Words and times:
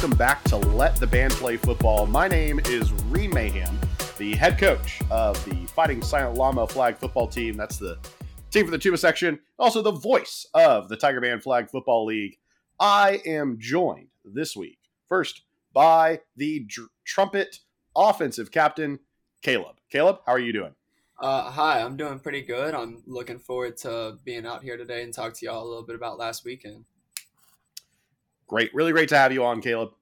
welcome 0.00 0.16
back 0.16 0.42
to 0.44 0.56
Let 0.56 0.96
the 0.96 1.06
Band 1.06 1.30
Play 1.34 1.58
Football. 1.58 2.06
My 2.06 2.26
name 2.26 2.58
is 2.60 2.90
Rehm 3.10 3.34
Mayhem, 3.34 3.78
the 4.16 4.34
head 4.34 4.56
coach 4.56 4.98
of 5.10 5.44
the 5.44 5.66
Fighting 5.66 6.00
Silent 6.00 6.38
Llama 6.38 6.66
flag 6.66 6.96
football 6.96 7.28
team. 7.28 7.54
That's 7.54 7.76
the 7.76 7.98
team 8.50 8.64
for 8.64 8.70
the 8.70 8.78
tuba 8.78 8.96
section, 8.96 9.38
also 9.58 9.82
the 9.82 9.92
voice 9.92 10.46
of 10.54 10.88
the 10.88 10.96
Tiger 10.96 11.20
Band 11.20 11.42
Flag 11.42 11.68
Football 11.68 12.06
League. 12.06 12.38
I 12.78 13.20
am 13.26 13.58
joined 13.60 14.06
this 14.24 14.56
week, 14.56 14.78
first 15.06 15.42
by 15.74 16.20
the 16.34 16.60
dr- 16.60 16.88
trumpet 17.04 17.58
offensive 17.94 18.50
captain, 18.50 19.00
Kaleb. 19.44 19.74
Kaleb, 19.92 20.20
how 20.24 20.32
are 20.32 20.38
you 20.38 20.54
doing? 20.54 20.74
Uh, 21.20 21.50
hi, 21.50 21.82
I'm 21.82 21.98
doing 21.98 22.20
pretty 22.20 22.40
good. 22.40 22.74
I'm 22.74 23.02
looking 23.06 23.38
forward 23.38 23.76
to 23.78 24.16
being 24.24 24.46
out 24.46 24.62
here 24.62 24.78
today 24.78 25.02
and 25.02 25.12
talk 25.12 25.34
to 25.34 25.44
y'all 25.44 25.62
a 25.62 25.68
little 25.68 25.84
bit 25.84 25.94
about 25.94 26.18
last 26.18 26.46
weekend. 26.46 26.86
Great. 28.50 28.74
Really 28.74 28.90
great 28.90 29.08
to 29.10 29.16
have 29.16 29.32
you 29.32 29.44
on, 29.44 29.62
Kaleb. 29.62 29.92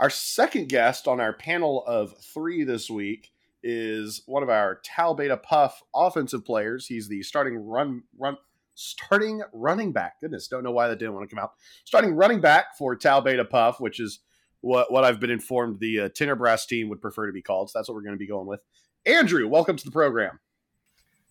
Our 0.00 0.10
second 0.10 0.68
guest 0.68 1.06
on 1.06 1.20
our 1.20 1.32
panel 1.32 1.84
of 1.86 2.18
three 2.18 2.64
this 2.64 2.90
week 2.90 3.30
is 3.62 4.22
one 4.26 4.42
of 4.42 4.48
our 4.48 4.80
Tau 4.84 5.14
Beta 5.14 5.36
Puff 5.36 5.80
offensive 5.94 6.44
players. 6.44 6.88
He's 6.88 7.06
the 7.06 7.22
starting 7.22 7.56
run 7.56 8.02
run 8.18 8.38
starting 8.74 9.40
running 9.52 9.92
back. 9.92 10.20
Goodness, 10.20 10.48
don't 10.48 10.64
know 10.64 10.72
why 10.72 10.88
that 10.88 10.98
didn't 10.98 11.14
want 11.14 11.30
to 11.30 11.32
come 11.32 11.40
out. 11.40 11.52
Starting 11.84 12.16
running 12.16 12.40
back 12.40 12.76
for 12.76 12.96
Tau 12.96 13.20
Beta 13.20 13.44
Puff, 13.44 13.78
which 13.78 14.00
is 14.00 14.18
what 14.60 14.90
what 14.90 15.04
I've 15.04 15.20
been 15.20 15.30
informed 15.30 15.78
the 15.78 16.00
uh, 16.00 16.08
Tenor 16.08 16.34
Brass 16.34 16.66
team 16.66 16.88
would 16.88 17.00
prefer 17.00 17.28
to 17.28 17.32
be 17.32 17.40
called. 17.40 17.70
So 17.70 17.78
that's 17.78 17.88
what 17.88 17.94
we're 17.94 18.02
going 18.02 18.16
to 18.16 18.18
be 18.18 18.26
going 18.26 18.48
with. 18.48 18.62
Andrew, 19.06 19.46
welcome 19.46 19.76
to 19.76 19.84
the 19.84 19.92
program. 19.92 20.40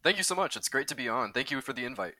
Thank 0.03 0.15
you 0.15 0.23
so 0.23 0.35
much. 0.35 0.55
It's 0.55 0.69
great 0.69 0.87
to 0.87 0.95
be 0.95 1.09
on. 1.09 1.33
Thank 1.33 1.51
you 1.51 1.59
for 1.59 1.73
the 1.73 1.83
invite. 1.83 2.13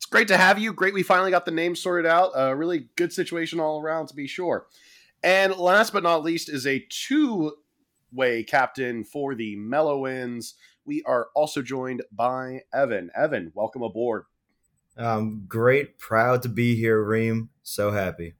It's 0.00 0.06
great 0.06 0.28
to 0.28 0.38
have 0.38 0.58
you. 0.58 0.72
Great 0.72 0.94
we 0.94 1.02
finally 1.02 1.30
got 1.30 1.44
the 1.44 1.50
name 1.50 1.76
sorted 1.76 2.06
out. 2.10 2.30
A 2.34 2.48
uh, 2.48 2.52
really 2.54 2.88
good 2.96 3.12
situation 3.12 3.60
all 3.60 3.82
around, 3.82 4.06
to 4.06 4.14
be 4.14 4.26
sure. 4.26 4.66
And 5.22 5.54
last 5.58 5.92
but 5.92 6.02
not 6.02 6.24
least 6.24 6.48
is 6.48 6.66
a 6.66 6.86
two 6.88 7.52
way 8.10 8.42
captain 8.42 9.04
for 9.04 9.34
the 9.34 9.56
Mellowins. 9.56 10.54
We 10.86 11.02
are 11.02 11.28
also 11.34 11.60
joined 11.60 12.02
by 12.10 12.62
Evan. 12.72 13.10
Evan, 13.14 13.52
welcome 13.54 13.82
aboard. 13.82 14.24
Um, 14.96 15.44
great, 15.46 15.98
proud 15.98 16.40
to 16.44 16.48
be 16.48 16.76
here, 16.76 17.04
Rehm. 17.04 17.48
So 17.62 17.90
happy. 17.90 18.36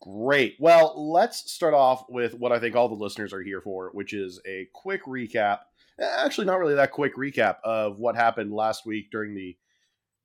Great. 0.00 0.56
Well, 0.58 1.12
let's 1.12 1.52
start 1.52 1.74
off 1.74 2.06
with 2.08 2.34
what 2.34 2.50
I 2.50 2.58
think 2.58 2.74
all 2.74 2.88
the 2.88 2.96
listeners 2.96 3.32
are 3.32 3.40
here 3.40 3.60
for, 3.60 3.90
which 3.92 4.12
is 4.12 4.40
a 4.46 4.68
quick 4.72 5.04
recap. 5.04 5.60
Actually, 6.00 6.48
not 6.48 6.58
really 6.58 6.74
that 6.74 6.90
quick 6.90 7.14
recap 7.14 7.58
of 7.62 8.00
what 8.00 8.16
happened 8.16 8.52
last 8.52 8.84
week 8.84 9.12
during 9.12 9.36
the 9.36 9.56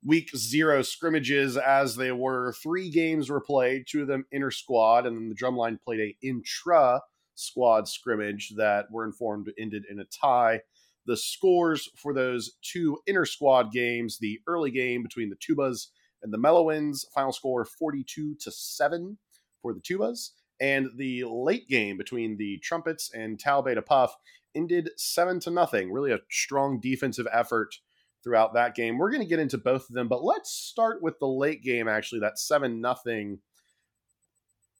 week 0.04 0.30
zero 0.36 0.82
scrimmages 0.82 1.56
as 1.56 1.96
they 1.96 2.12
were. 2.12 2.54
Three 2.62 2.90
games 2.90 3.30
were 3.30 3.40
played, 3.40 3.86
two 3.86 4.02
of 4.02 4.08
them 4.08 4.26
inter 4.32 4.50
squad, 4.50 5.06
and 5.06 5.16
then 5.16 5.28
the 5.28 5.34
drumline 5.34 5.80
played 5.80 6.00
a 6.00 6.26
intra 6.26 7.00
squad 7.34 7.88
scrimmage 7.88 8.52
that 8.56 8.86
we're 8.90 9.04
informed 9.04 9.50
ended 9.58 9.84
in 9.90 10.00
a 10.00 10.04
tie. 10.04 10.60
The 11.06 11.16
scores 11.16 11.88
for 11.96 12.14
those 12.14 12.52
two 12.62 12.98
inter 13.06 13.24
squad 13.24 13.72
games, 13.72 14.18
the 14.18 14.40
early 14.46 14.70
game 14.70 15.02
between 15.02 15.30
the 15.30 15.36
Tubas 15.36 15.88
and 16.22 16.32
the 16.32 16.38
Mellowins, 16.38 17.04
final 17.14 17.32
score 17.32 17.64
42 17.64 18.36
to 18.40 18.50
7 18.50 19.18
for 19.60 19.74
the 19.74 19.80
Tubas, 19.80 20.30
and 20.60 20.88
the 20.96 21.24
late 21.24 21.68
game 21.68 21.96
between 21.96 22.36
the 22.36 22.58
Trumpets 22.58 23.10
and 23.12 23.40
Tau 23.40 23.62
Beta 23.62 23.82
Puff 23.82 24.14
ended 24.54 24.90
7 24.96 25.40
to 25.40 25.50
nothing. 25.50 25.90
Really 25.90 26.12
a 26.12 26.20
strong 26.30 26.78
defensive 26.78 27.26
effort 27.32 27.74
throughout 28.22 28.54
that 28.54 28.74
game. 28.74 28.98
We're 28.98 29.10
going 29.10 29.22
to 29.22 29.28
get 29.28 29.38
into 29.38 29.58
both 29.58 29.88
of 29.88 29.94
them, 29.94 30.08
but 30.08 30.24
let's 30.24 30.50
start 30.50 31.02
with 31.02 31.18
the 31.18 31.28
late 31.28 31.62
game 31.62 31.88
actually, 31.88 32.20
that 32.20 32.38
7 32.38 32.80
nothing 32.80 33.40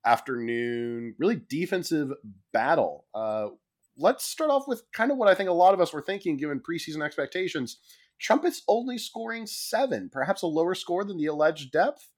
afternoon, 0.05 1.15
really 1.19 1.41
defensive 1.49 2.13
battle. 2.53 3.07
Uh, 3.15 3.49
let's 3.97 4.25
start 4.25 4.51
off 4.51 4.67
with 4.67 4.83
kind 4.93 5.11
of 5.11 5.17
what 5.17 5.29
I 5.29 5.35
think 5.35 5.49
a 5.49 5.55
lot 5.55 5.75
of 5.75 5.81
us 5.81 5.93
were 5.93 6.03
thinking 6.03 6.37
given 6.37 6.61
preseason 6.61 7.05
expectations. 7.05 7.79
Trumpets 8.19 8.63
only 8.69 8.99
scoring 8.99 9.47
seven, 9.47 10.09
perhaps 10.13 10.43
a 10.43 10.47
lower 10.47 10.75
score 10.75 11.05
than 11.05 11.19
the 11.19 11.27
alleged 11.27 11.73
depth. 11.73 12.09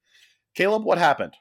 Kaleb, 0.56 0.84
what 0.84 0.98
happened? 0.98 1.34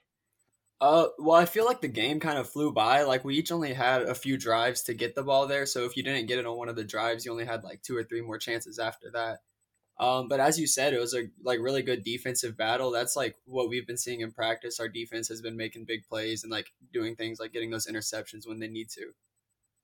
Uh, 0.81 1.07
well, 1.18 1.40
I 1.40 1.46
feel 1.46 1.66
like 1.66 1.81
the 1.81 1.88
game 1.88 2.19
kind 2.19 2.38
of 2.38 2.50
flew 2.50 2.72
by. 2.74 3.03
Like 3.03 3.24
we 3.24 3.36
each 3.36 3.52
only 3.52 3.74
had 3.74 4.02
a 4.02 4.16
few 4.16 4.38
drives 4.38 4.84
to 4.84 4.94
get 4.94 5.16
the 5.16 5.24
ball 5.24 5.47
there. 5.47 5.66
So 5.66 5.86
if 5.86 5.96
you 5.96 6.03
didn't 6.03 6.28
get 6.28 6.40
it 6.40 6.46
on 6.46 6.57
one 6.57 6.68
of 6.68 6.75
the 6.75 6.84
drives, 6.84 7.25
you 7.25 7.31
only 7.31 7.46
had 7.46 7.63
like 7.63 7.81
two 7.84 7.96
or 7.96 8.03
three 8.03 8.22
more 8.22 8.38
chances 8.38 8.80
after 8.80 9.09
that. 9.12 9.40
Um, 10.00 10.28
but 10.28 10.40
as 10.40 10.59
you 10.59 10.66
said, 10.66 10.94
it 10.94 11.00
was 11.00 11.14
a 11.14 11.28
like 11.44 11.59
really 11.59 11.84
good 11.84 12.04
defensive 12.04 12.58
battle. 12.58 12.92
That's 12.92 13.16
like 13.16 13.36
what 13.46 13.70
we've 13.70 13.86
been 13.86 13.98
seeing 13.98 14.22
in 14.22 14.31
practice. 14.31 14.80
Our 14.80 14.90
defense 14.90 15.28
has 15.30 15.42
been 15.42 15.56
making 15.56 15.86
big 15.86 16.04
plays 16.08 16.44
and 16.44 16.52
like 16.52 16.72
doing 16.92 17.16
things 17.16 17.40
like 17.40 17.54
getting 17.54 17.70
those 17.70 17.88
interceptions 17.88 18.48
when 18.48 18.59
they 18.59 18.68
need 18.68 18.90
to. 18.92 19.12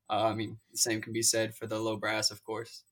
Uh, 0.09 0.25
I 0.25 0.34
mean, 0.34 0.58
the 0.72 0.78
same 0.78 1.02
can 1.02 1.14
be 1.14 1.22
said 1.22 1.53
for 1.56 1.68
the 1.68 1.80
low 1.80 1.96
brass, 1.96 2.31
of 2.31 2.44
course. 2.44 2.84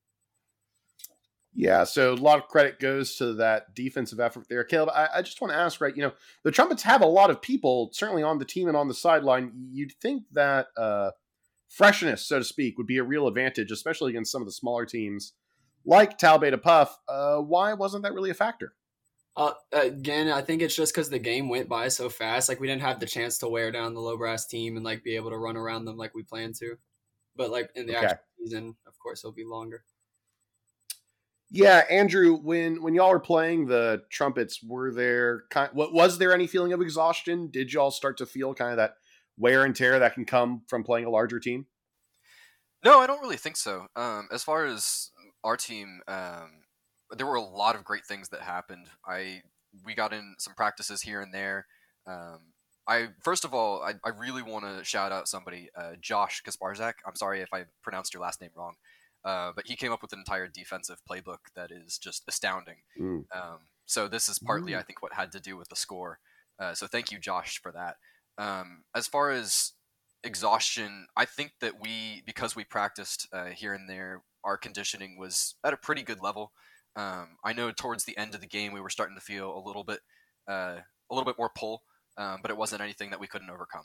Yeah, 1.60 1.86
so 1.86 2.14
a 2.14 2.16
lot 2.16 2.38
of 2.38 2.48
credit 2.50 2.80
goes 2.80 3.16
to 3.16 3.34
that 3.34 3.74
defensive 3.74 4.20
effort 4.20 4.46
there. 4.48 4.64
Kaleb, 4.64 4.90
I, 4.90 5.10
I 5.16 5.22
just 5.24 5.42
want 5.42 5.52
to 5.52 5.58
ask, 5.58 5.82
right? 5.82 5.96
You 5.96 6.04
know, 6.04 6.14
the 6.44 6.52
Trumpets 6.52 6.84
have 6.84 7.02
a 7.02 7.08
lot 7.08 7.32
of 7.32 7.42
people 7.42 7.90
certainly 7.94 8.22
on 8.22 8.38
the 8.38 8.46
team 8.46 8.68
and 8.68 8.78
on 8.78 8.88
the 8.88 8.94
sideline. 8.94 9.52
You'd 9.72 9.94
think 9.94 10.26
that 10.34 10.68
uh, 10.78 11.12
freshness, 11.68 12.24
so 12.24 12.38
to 12.38 12.46
speak, 12.46 12.78
would 12.78 12.86
be 12.86 13.00
a 13.00 13.04
real 13.04 13.28
advantage, 13.28 13.72
especially 13.72 14.12
against 14.12 14.32
some 14.32 14.44
of 14.44 14.48
the 14.48 14.52
smaller 14.52 14.86
teams 14.86 15.34
like 15.88 16.18
Tau 16.18 16.38
Beta 16.38 16.58
Puff. 16.58 16.96
Uh, 17.08 17.38
why 17.38 17.74
wasn't 17.74 18.03
that 18.03 18.14
really 18.14 18.30
a 18.30 18.36
factor? 18.36 18.74
Uh, 19.36 19.53
again, 19.72 20.30
I 20.30 20.42
think 20.42 20.62
it's 20.62 20.75
just 20.75 20.94
because 20.94 21.09
the 21.09 21.20
game 21.20 21.48
went 21.48 21.70
by 21.70 21.88
so 21.88 22.09
fast. 22.09 22.50
Like 22.50 22.59
we 22.59 22.68
didn't 22.68 22.81
have 22.81 23.00
the 23.00 23.06
chance 23.06 23.38
to 23.40 23.48
wear 23.48 23.72
down 23.72 23.94
the 23.94 24.02
low 24.02 24.18
brass 24.18 24.46
team 24.48 24.75
and 24.75 24.86
like 24.86 25.03
be 25.03 25.16
able 25.16 25.30
to 25.30 25.38
run 25.38 25.56
around 25.56 25.86
them 25.86 25.96
like 25.96 26.14
we 26.14 26.24
planned 26.24 26.56
to. 26.56 26.75
But 27.36 27.52
like 27.52 27.70
in 27.75 27.86
the 27.86 27.96
okay. 27.96 28.06
actual 28.06 28.25
season, 28.40 28.75
of 28.88 28.94
course, 29.00 29.24
it'll 29.24 29.31
be 29.31 29.46
longer. 29.46 29.84
Yeah, 31.50 31.84
Andrew, 31.90 32.36
when 32.36 32.81
when 32.81 32.94
y'all 32.94 33.12
were 33.12 33.19
playing 33.19 33.68
the 33.68 34.02
trumpets, 34.12 34.62
were 34.62 34.92
there 34.92 35.44
kind 35.50 35.69
what 35.74 35.94
was 35.94 36.18
there 36.18 36.34
any 36.34 36.48
feeling 36.48 36.74
of 36.74 36.81
exhaustion? 36.81 37.50
Did 37.50 37.72
y'all 37.72 37.92
start 37.92 38.18
to 38.18 38.25
feel 38.25 38.54
kind 38.54 38.72
of 38.72 38.78
that 38.78 38.96
wear 39.38 39.64
and 39.64 39.75
tear 39.75 40.00
that 40.00 40.16
can 40.16 40.25
come 40.25 40.64
from 40.68 40.84
playing 40.84 41.06
a 41.06 41.12
larger 41.12 41.40
team? 41.40 41.68
No, 42.84 43.00
I 43.00 43.08
don't 43.08 43.22
really 43.22 43.38
think 43.38 43.56
so. 43.56 43.88
Um, 43.96 44.28
as 44.31 44.44
far 44.44 44.66
as 44.66 45.12
our 45.44 45.58
team, 45.58 46.02
um, 46.08 46.52
there 47.16 47.28
were 47.28 47.36
a 47.36 47.42
lot 47.42 47.75
of 47.75 47.84
great 47.84 48.06
things 48.06 48.30
that 48.30 48.42
happened. 48.42 48.88
I 49.06 49.42
we 49.86 49.94
got 49.94 50.14
in 50.14 50.36
some 50.40 50.53
practices 50.56 51.02
here 51.02 51.22
and 51.22 51.34
there. 51.34 51.68
Um, 52.06 52.53
I 52.88 53.09
first 53.22 53.46
of 53.46 53.53
all, 53.53 53.81
I, 53.81 53.94
I 54.03 54.09
really 54.09 54.42
want 54.42 54.66
to 54.66 54.84
shout 54.84 55.12
out 55.12 55.28
somebody, 55.28 55.70
uh, 55.75 55.94
Josh 56.00 56.42
Kasparzak. 56.44 56.94
I'm 57.06 57.16
sorry 57.16 57.42
if 57.42 57.53
I 57.53 57.66
pronounced 57.84 58.14
your 58.14 58.24
last 58.24 58.40
name 58.42 58.52
wrong, 58.56 58.75
uh, 59.25 59.52
but 59.56 59.68
he 59.68 59.75
came 59.75 59.92
up 59.92 60.02
with 60.02 60.14
an 60.14 60.20
entire 60.20 60.48
defensive 60.48 61.02
playbook 61.09 61.40
that 61.56 61.69
is 61.72 61.98
just 61.98 62.24
astounding. 62.28 62.78
Mm. 63.00 63.25
Um, 63.36 63.59
so 63.86 64.08
this 64.08 64.30
is 64.30 64.40
partly, 64.40 64.72
mm. 64.72 64.80
I 64.80 64.84
think, 64.84 65.02
what 65.02 65.14
had 65.14 65.31
to 65.34 65.40
do 65.40 65.58
with 65.58 65.69
the 65.69 65.75
score. 65.75 66.19
Uh, 66.59 66.74
so 66.74 66.88
thank 66.88 67.12
you, 67.12 67.19
Josh, 67.19 67.62
for 67.62 67.72
that. 67.74 67.98
Um, 68.38 68.84
as 68.96 69.08
far 69.08 69.31
as 69.31 69.74
exhaustion, 70.24 71.08
I 71.16 71.25
think 71.25 71.54
that 71.62 71.81
we, 71.81 72.24
because 72.25 72.56
we 72.56 72.64
practiced 72.64 73.28
uh, 73.34 73.46
here 73.46 73.74
and 73.74 73.90
there, 73.90 74.24
our 74.47 74.58
conditioning 74.58 75.18
was 75.18 75.56
at 75.63 75.74
a 75.74 75.78
pretty 75.78 76.02
good 76.02 76.22
level. 76.22 76.53
Um, 76.96 77.38
I 77.44 77.53
know 77.53 77.72
towards 77.72 78.06
the 78.06 78.18
end 78.18 78.34
of 78.34 78.41
the 78.41 78.47
game 78.47 78.74
we 78.74 78.81
were 78.81 78.90
starting 78.90 79.16
to 79.16 79.22
feel 79.22 79.56
a 79.56 79.62
little 79.66 79.84
bit 79.84 80.00
uh, 80.50 80.78
a 81.09 81.13
little 81.13 81.25
bit 81.25 81.38
more 81.38 81.52
pull, 81.56 81.84
um, 82.18 82.40
but 82.41 82.50
it 82.50 82.57
wasn't 82.57 82.81
anything 82.81 83.12
that 83.12 83.19
we 83.19 83.28
couldn't 83.28 83.50
overcome. 83.50 83.84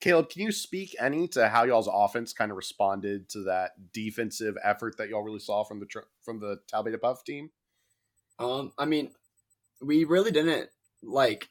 Kaleb, 0.00 0.30
can 0.30 0.42
you 0.42 0.52
speak 0.52 0.96
any 0.98 1.28
to 1.28 1.48
how 1.48 1.64
y'all's 1.64 1.88
offense 1.90 2.32
kind 2.32 2.50
of 2.50 2.56
responded 2.56 3.28
to 3.30 3.44
that 3.44 3.70
defensive 3.92 4.56
effort 4.62 4.96
that 4.98 5.08
y'all 5.08 5.22
really 5.22 5.38
saw 5.38 5.64
from 5.64 5.80
the 5.80 5.86
from 6.22 6.40
the 6.40 6.58
Tau 6.70 6.82
Beta 6.82 6.98
Puff 6.98 7.24
team? 7.24 7.50
Um, 8.38 8.72
I 8.78 8.86
mean, 8.86 9.10
we 9.80 10.04
really 10.04 10.30
didn't 10.30 10.70
like 11.02 11.48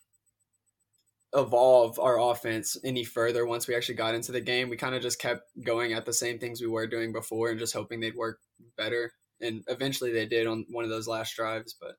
evolve 1.36 2.00
our 2.00 2.20
offense 2.20 2.78
any 2.84 3.04
further 3.04 3.46
once 3.46 3.68
we 3.68 3.76
actually 3.76 3.96
got 3.96 4.16
into 4.16 4.32
the 4.32 4.42
game. 4.42 4.70
We 4.70 4.78
kind 4.78 4.96
of 4.96 5.02
just 5.02 5.20
kept 5.20 5.50
going 5.64 5.94
at 5.94 6.06
the 6.06 6.14
same 6.14 6.40
things 6.40 6.62
we 6.62 6.68
were 6.68 6.88
doing 6.88 7.12
before 7.12 7.50
and 7.50 7.60
just 7.60 7.74
hoping 7.74 8.00
they'd 8.00 8.16
work 8.16 8.40
better. 8.78 9.14
And 9.42 9.64
eventually 9.68 10.12
they 10.12 10.26
did 10.26 10.48
on 10.48 10.66
one 10.70 10.84
of 10.84 10.90
those 10.90 11.08
last 11.08 11.36
drives, 11.36 11.76
but 11.80 11.96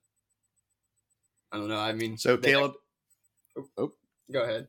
I 1.52 1.58
don't 1.58 1.68
know. 1.68 1.78
I 1.78 1.92
mean, 1.92 2.16
so 2.16 2.36
Kaleb, 2.36 2.74
oh, 3.58 3.68
oh, 3.76 3.92
go 4.32 4.42
ahead. 4.42 4.68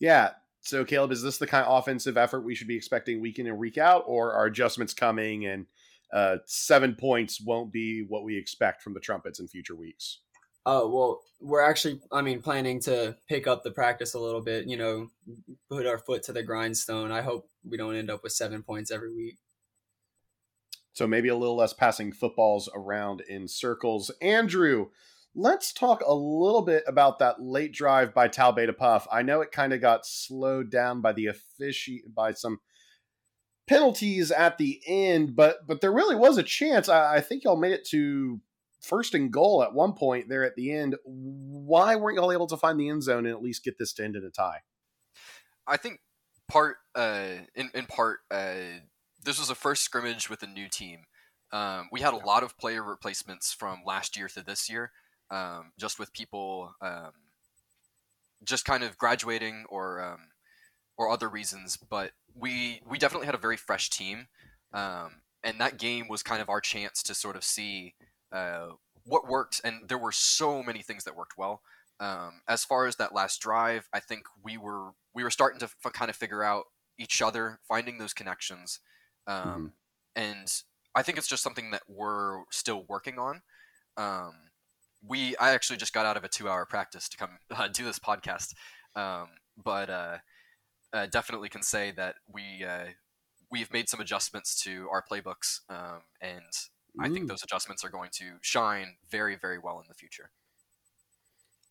Yeah. 0.00 0.30
So 0.60 0.84
Kaleb, 0.84 1.12
is 1.12 1.22
this 1.22 1.38
the 1.38 1.46
kind 1.46 1.64
of 1.64 1.78
offensive 1.78 2.16
effort 2.16 2.40
we 2.40 2.54
should 2.54 2.68
be 2.68 2.76
expecting 2.76 3.20
week 3.20 3.38
in 3.38 3.46
and 3.46 3.58
week 3.58 3.78
out, 3.78 4.04
or 4.06 4.32
are 4.32 4.46
adjustments 4.46 4.92
coming 4.92 5.46
and 5.46 5.66
uh, 6.12 6.36
seven 6.46 6.94
points 6.94 7.40
won't 7.40 7.72
be 7.72 8.04
what 8.08 8.24
we 8.24 8.36
expect 8.36 8.82
from 8.82 8.94
the 8.94 9.00
trumpets 9.00 9.40
in 9.40 9.48
future 9.48 9.76
weeks? 9.76 10.20
Oh 10.70 10.86
well, 10.86 11.22
we're 11.40 11.62
actually, 11.62 11.98
I 12.12 12.20
mean, 12.20 12.42
planning 12.42 12.78
to 12.80 13.16
pick 13.26 13.46
up 13.46 13.62
the 13.62 13.70
practice 13.70 14.12
a 14.12 14.18
little 14.18 14.42
bit. 14.42 14.66
You 14.68 14.76
know, 14.76 15.08
put 15.70 15.86
our 15.86 15.96
foot 15.96 16.22
to 16.24 16.32
the 16.34 16.42
grindstone. 16.42 17.10
I 17.10 17.22
hope 17.22 17.48
we 17.66 17.78
don't 17.78 17.96
end 17.96 18.10
up 18.10 18.22
with 18.22 18.32
seven 18.32 18.62
points 18.62 18.90
every 18.90 19.14
week. 19.14 19.38
So 20.92 21.06
maybe 21.06 21.28
a 21.28 21.36
little 21.36 21.56
less 21.56 21.72
passing 21.72 22.12
footballs 22.12 22.68
around 22.74 23.22
in 23.22 23.48
circles. 23.48 24.10
Andrew, 24.20 24.88
let's 25.34 25.72
talk 25.72 26.02
a 26.06 26.12
little 26.12 26.60
bit 26.60 26.84
about 26.86 27.18
that 27.20 27.40
late 27.40 27.72
drive 27.72 28.12
by 28.12 28.28
Tau 28.28 28.52
Beta 28.52 28.74
Puff. 28.74 29.08
I 29.10 29.22
know 29.22 29.40
it 29.40 29.50
kind 29.50 29.72
of 29.72 29.80
got 29.80 30.04
slowed 30.04 30.70
down 30.70 31.00
by 31.00 31.14
the 31.14 31.30
offici 31.60 32.00
by 32.14 32.34
some 32.34 32.58
penalties 33.66 34.30
at 34.30 34.58
the 34.58 34.82
end, 34.86 35.34
but 35.34 35.66
but 35.66 35.80
there 35.80 35.92
really 35.92 36.16
was 36.16 36.36
a 36.36 36.42
chance. 36.42 36.90
I, 36.90 37.16
I 37.16 37.20
think 37.22 37.44
y'all 37.44 37.56
made 37.56 37.72
it 37.72 37.86
to 37.88 38.42
first 38.80 39.14
and 39.14 39.32
goal 39.32 39.62
at 39.62 39.74
one 39.74 39.92
point 39.92 40.28
there 40.28 40.44
at 40.44 40.56
the 40.56 40.72
end. 40.72 40.96
Why 41.04 41.96
weren't 41.96 42.16
y'all 42.16 42.32
able 42.32 42.46
to 42.48 42.56
find 42.56 42.78
the 42.78 42.88
end 42.88 43.02
zone 43.02 43.26
and 43.26 43.34
at 43.34 43.42
least 43.42 43.64
get 43.64 43.78
this 43.78 43.92
to 43.94 44.04
end 44.04 44.16
in 44.16 44.24
a 44.24 44.30
tie? 44.30 44.62
I 45.66 45.76
think 45.76 46.00
part 46.48 46.76
uh, 46.94 47.28
in 47.54 47.70
in 47.74 47.86
part 47.86 48.20
uh, 48.30 48.80
this 49.22 49.38
was 49.38 49.50
a 49.50 49.54
first 49.54 49.82
scrimmage 49.82 50.30
with 50.30 50.42
a 50.42 50.46
new 50.46 50.68
team. 50.68 51.04
Um, 51.52 51.88
we 51.92 52.00
had 52.00 52.14
a 52.14 52.18
lot 52.18 52.42
of 52.42 52.58
player 52.58 52.82
replacements 52.82 53.52
from 53.52 53.82
last 53.86 54.16
year 54.16 54.28
to 54.28 54.42
this 54.42 54.68
year, 54.68 54.92
um, 55.30 55.72
just 55.78 55.98
with 55.98 56.12
people 56.12 56.74
um, 56.82 57.12
just 58.44 58.64
kind 58.64 58.82
of 58.82 58.98
graduating 58.98 59.64
or 59.68 60.02
um, 60.02 60.28
or 60.96 61.10
other 61.10 61.28
reasons. 61.28 61.76
But 61.76 62.12
we 62.34 62.80
we 62.88 62.98
definitely 62.98 63.26
had 63.26 63.34
a 63.34 63.38
very 63.38 63.56
fresh 63.56 63.90
team, 63.90 64.28
um, 64.72 65.22
and 65.42 65.60
that 65.60 65.78
game 65.78 66.08
was 66.08 66.22
kind 66.22 66.42
of 66.42 66.48
our 66.48 66.60
chance 66.60 67.02
to 67.04 67.14
sort 67.14 67.36
of 67.36 67.44
see 67.44 67.94
uh, 68.32 68.68
what 69.04 69.28
worked. 69.28 69.60
And 69.64 69.88
there 69.88 69.98
were 69.98 70.12
so 70.12 70.62
many 70.62 70.82
things 70.82 71.04
that 71.04 71.16
worked 71.16 71.38
well. 71.38 71.62
Um, 72.00 72.42
as 72.48 72.64
far 72.64 72.86
as 72.86 72.96
that 72.96 73.14
last 73.14 73.40
drive, 73.40 73.88
I 73.92 74.00
think 74.00 74.24
we 74.44 74.56
were 74.56 74.90
we 75.14 75.24
were 75.24 75.30
starting 75.30 75.58
to 75.60 75.66
f- 75.66 75.92
kind 75.92 76.08
of 76.08 76.16
figure 76.16 76.44
out 76.44 76.66
each 76.96 77.20
other, 77.20 77.58
finding 77.66 77.98
those 77.98 78.14
connections, 78.14 78.78
um, 79.26 79.42
mm-hmm. 79.42 79.66
and 80.14 80.62
I 80.94 81.02
think 81.02 81.18
it's 81.18 81.26
just 81.26 81.42
something 81.42 81.72
that 81.72 81.82
we're 81.88 82.44
still 82.50 82.84
working 82.88 83.18
on. 83.18 83.42
Um, 83.96 84.32
we 85.04 85.36
I 85.38 85.50
actually 85.50 85.76
just 85.76 85.92
got 85.92 86.06
out 86.06 86.16
of 86.16 86.22
a 86.22 86.28
two-hour 86.28 86.66
practice 86.66 87.08
to 87.08 87.16
come 87.16 87.38
uh, 87.50 87.66
do 87.66 87.84
this 87.84 87.98
podcast, 87.98 88.54
um, 88.94 89.28
but 89.62 89.90
uh, 89.90 90.18
uh, 90.92 91.06
definitely 91.06 91.48
can 91.48 91.62
say 91.62 91.90
that 91.96 92.14
we 92.32 92.64
uh, 92.64 92.92
we've 93.50 93.72
made 93.72 93.88
some 93.88 94.00
adjustments 94.00 94.62
to 94.62 94.88
our 94.92 95.02
playbooks, 95.02 95.60
um, 95.68 96.02
and. 96.20 96.52
I 97.00 97.08
think 97.08 97.28
those 97.28 97.42
adjustments 97.42 97.84
are 97.84 97.90
going 97.90 98.10
to 98.14 98.24
shine 98.40 98.96
very 99.10 99.36
very 99.36 99.58
well 99.58 99.80
in 99.80 99.86
the 99.88 99.94
future. 99.94 100.30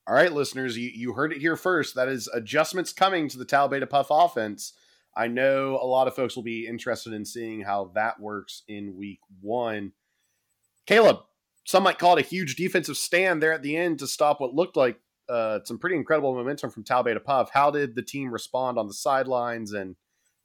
All 0.07 0.15
right, 0.15 0.31
listeners, 0.31 0.77
you, 0.77 0.89
you 0.93 1.13
heard 1.13 1.33
it 1.33 1.41
here 1.41 1.57
first. 1.57 1.95
That 1.95 2.07
is 2.07 2.29
adjustments 2.33 2.93
coming 2.93 3.27
to 3.27 3.37
the 3.37 3.43
Tau 3.43 3.67
Beta 3.67 3.85
Puff 3.85 4.07
offense. 4.09 4.71
I 5.17 5.27
know 5.27 5.77
a 5.81 5.85
lot 5.85 6.07
of 6.07 6.15
folks 6.15 6.35
will 6.35 6.43
be 6.43 6.65
interested 6.65 7.11
in 7.11 7.25
seeing 7.25 7.61
how 7.61 7.91
that 7.95 8.19
works 8.19 8.63
in 8.69 8.95
week 8.95 9.19
one. 9.41 9.91
Kaleb, 10.85 11.23
some 11.65 11.83
might 11.83 11.99
call 11.99 12.15
it 12.15 12.25
a 12.25 12.29
huge 12.29 12.55
defensive 12.55 12.95
stand 12.95 13.43
there 13.43 13.51
at 13.51 13.63
the 13.63 13.75
end 13.75 13.99
to 13.99 14.07
stop 14.07 14.39
what 14.39 14.53
looked 14.53 14.77
like 14.77 15.01
uh, 15.27 15.59
some 15.65 15.77
pretty 15.77 15.97
incredible 15.97 16.33
momentum 16.33 16.69
from 16.69 16.85
Tau 16.85 17.03
Beta 17.03 17.19
Puff. 17.19 17.49
How 17.51 17.71
did 17.71 17.95
the 17.95 18.01
team 18.01 18.31
respond 18.31 18.77
on 18.77 18.87
the 18.87 18.93
sidelines 18.93 19.73
and 19.73 19.97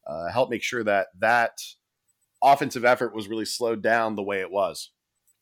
uh, 0.05 0.29
help 0.29 0.49
make 0.49 0.63
sure 0.63 0.83
that 0.83 1.07
that 1.19 1.61
offensive 2.43 2.85
effort 2.85 3.15
was 3.15 3.27
really 3.27 3.45
slowed 3.45 3.81
down 3.81 4.15
the 4.15 4.23
way 4.23 4.41
it 4.41 4.51
was? 4.51 4.91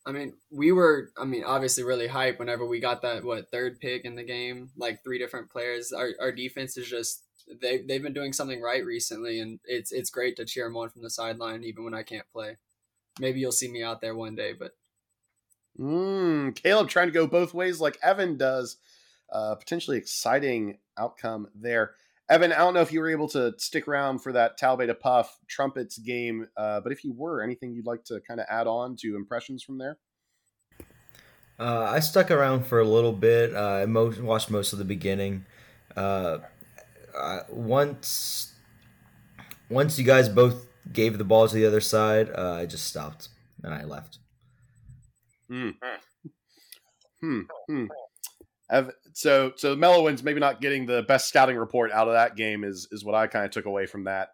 I 0.06 0.12
mean, 0.12 0.33
we 0.50 0.71
were, 0.71 1.12
I 1.18 1.25
mean, 1.25 1.44
obviously 1.44 1.83
really 1.83 2.07
hyped 2.07 2.39
whenever 2.39 2.65
we 2.65 2.80
got 2.80 3.01
that, 3.03 3.24
what, 3.24 3.51
third 3.51 3.80
pick 3.80 4.03
in 4.06 4.15
the 4.15 4.24
game, 4.24 4.69
like 4.77 5.03
three 5.03 5.19
different 5.19 5.51
players. 5.51 5.92
Our, 5.92 6.12
our 6.19 6.31
defense 6.31 6.75
is 6.77 6.89
just, 6.89 7.24
they, 7.62 7.80
they've 7.80 8.01
been 8.01 8.13
doing 8.13 8.33
something 8.33 8.62
right 8.62 8.83
recently, 8.83 9.39
and 9.39 9.59
it's, 9.65 9.92
it's 9.92 10.09
great 10.09 10.36
to 10.38 10.45
cheer 10.45 10.65
them 10.65 10.77
on 10.77 10.89
from 10.89 11.03
the 11.03 11.09
sideline, 11.09 11.63
even 11.63 11.83
when 11.83 11.94
I 11.94 12.03
can't 12.03 12.25
play. 12.33 12.57
Maybe 13.19 13.39
you'll 13.39 13.51
see 13.51 13.69
me 13.69 13.83
out 13.83 14.01
there 14.01 14.15
one 14.15 14.36
day, 14.36 14.54
but. 14.54 14.71
Mm, 15.80 16.56
Kaleb 16.56 16.88
trying 16.88 17.07
to 17.07 17.13
go 17.13 17.27
both 17.27 17.54
ways 17.54 17.80
like 17.80 17.97
Evan 18.01 18.38
does. 18.38 18.77
Uh, 19.31 19.56
potentially 19.56 19.97
exciting 19.97 20.77
outcome 20.97 21.47
there. 21.56 21.94
Evan, 22.31 22.54
I 22.54 22.60
don't 22.60 22.74
know 22.74 22.80
if 22.80 22.94
you 22.94 23.01
were 23.01 23.10
able 23.10 23.28
to 23.30 23.54
stick 23.57 23.89
around 23.89 24.19
for 24.19 24.31
that 24.31 24.57
Tau 24.57 24.78
Beta 24.78 24.94
Puff 24.95 25.38
Trumpets 25.50 25.98
game, 25.98 26.48
uh, 26.56 26.80
but 26.80 26.94
if 26.94 27.04
you 27.04 27.12
were, 27.12 27.44
anything 27.44 27.74
you'd 27.74 27.86
like 27.86 28.06
to 28.06 28.22
kind 28.25 28.39
of 28.39 28.45
add 28.50 28.68
on 28.68 28.95
to 29.01 29.18
impressions 29.18 29.62
from 29.62 29.78
there? 29.78 29.98
Uh, 31.60 31.89
I 31.92 32.00
stuck 32.00 32.31
around 32.31 32.66
for 32.66 32.80
a 32.80 32.86
little 32.86 33.12
bit. 33.12 33.54
Uh, 33.54 33.81
I 33.81 33.86
mo- 33.86 34.13
watched 34.22 34.50
most 34.50 34.72
of 34.72 34.80
the 34.80 34.86
beginning. 34.86 35.45
Uh, 35.94 36.38
once, 37.50 38.54
once 39.69 40.00
you 40.00 40.06
guys 40.06 40.30
both 40.30 40.68
gave 40.94 41.18
the 41.18 41.25
ball 41.25 41.50
to 41.50 41.54
the 41.54 41.66
other 41.66 41.81
side, 41.81 42.30
uh, 42.33 42.54
I 42.54 42.66
just 42.66 42.88
stopped 42.88 43.28
and 43.62 43.74
I 43.74 43.83
left. 43.83 44.19
Hmm. 45.50 45.72
Hmm. 47.19 47.42
hmm 47.68 47.86
so 49.13 49.51
so 49.56 49.75
Mellowins 49.75 50.23
maybe 50.23 50.39
not 50.39 50.62
getting 50.62 50.85
the 50.85 51.03
best 51.03 51.27
scouting 51.27 51.57
report 51.57 51.91
out 51.91 52.07
of 52.07 52.13
that 52.13 52.35
game 52.35 52.63
is 52.63 52.88
is 52.91 53.03
what 53.03 53.15
I 53.15 53.27
kind 53.27 53.45
of 53.45 53.51
took 53.51 53.65
away 53.65 53.85
from 53.85 54.06
that. 54.06 54.29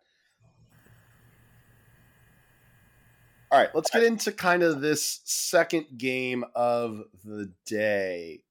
All 3.50 3.60
right, 3.60 3.70
let's 3.74 3.90
get 3.90 4.04
into 4.04 4.34
kind 4.34 4.62
of 4.62 4.82
this 4.82 5.22
second 5.24 5.86
game 5.98 6.44
of 6.54 7.04
the 7.24 7.52
day. 7.66 8.42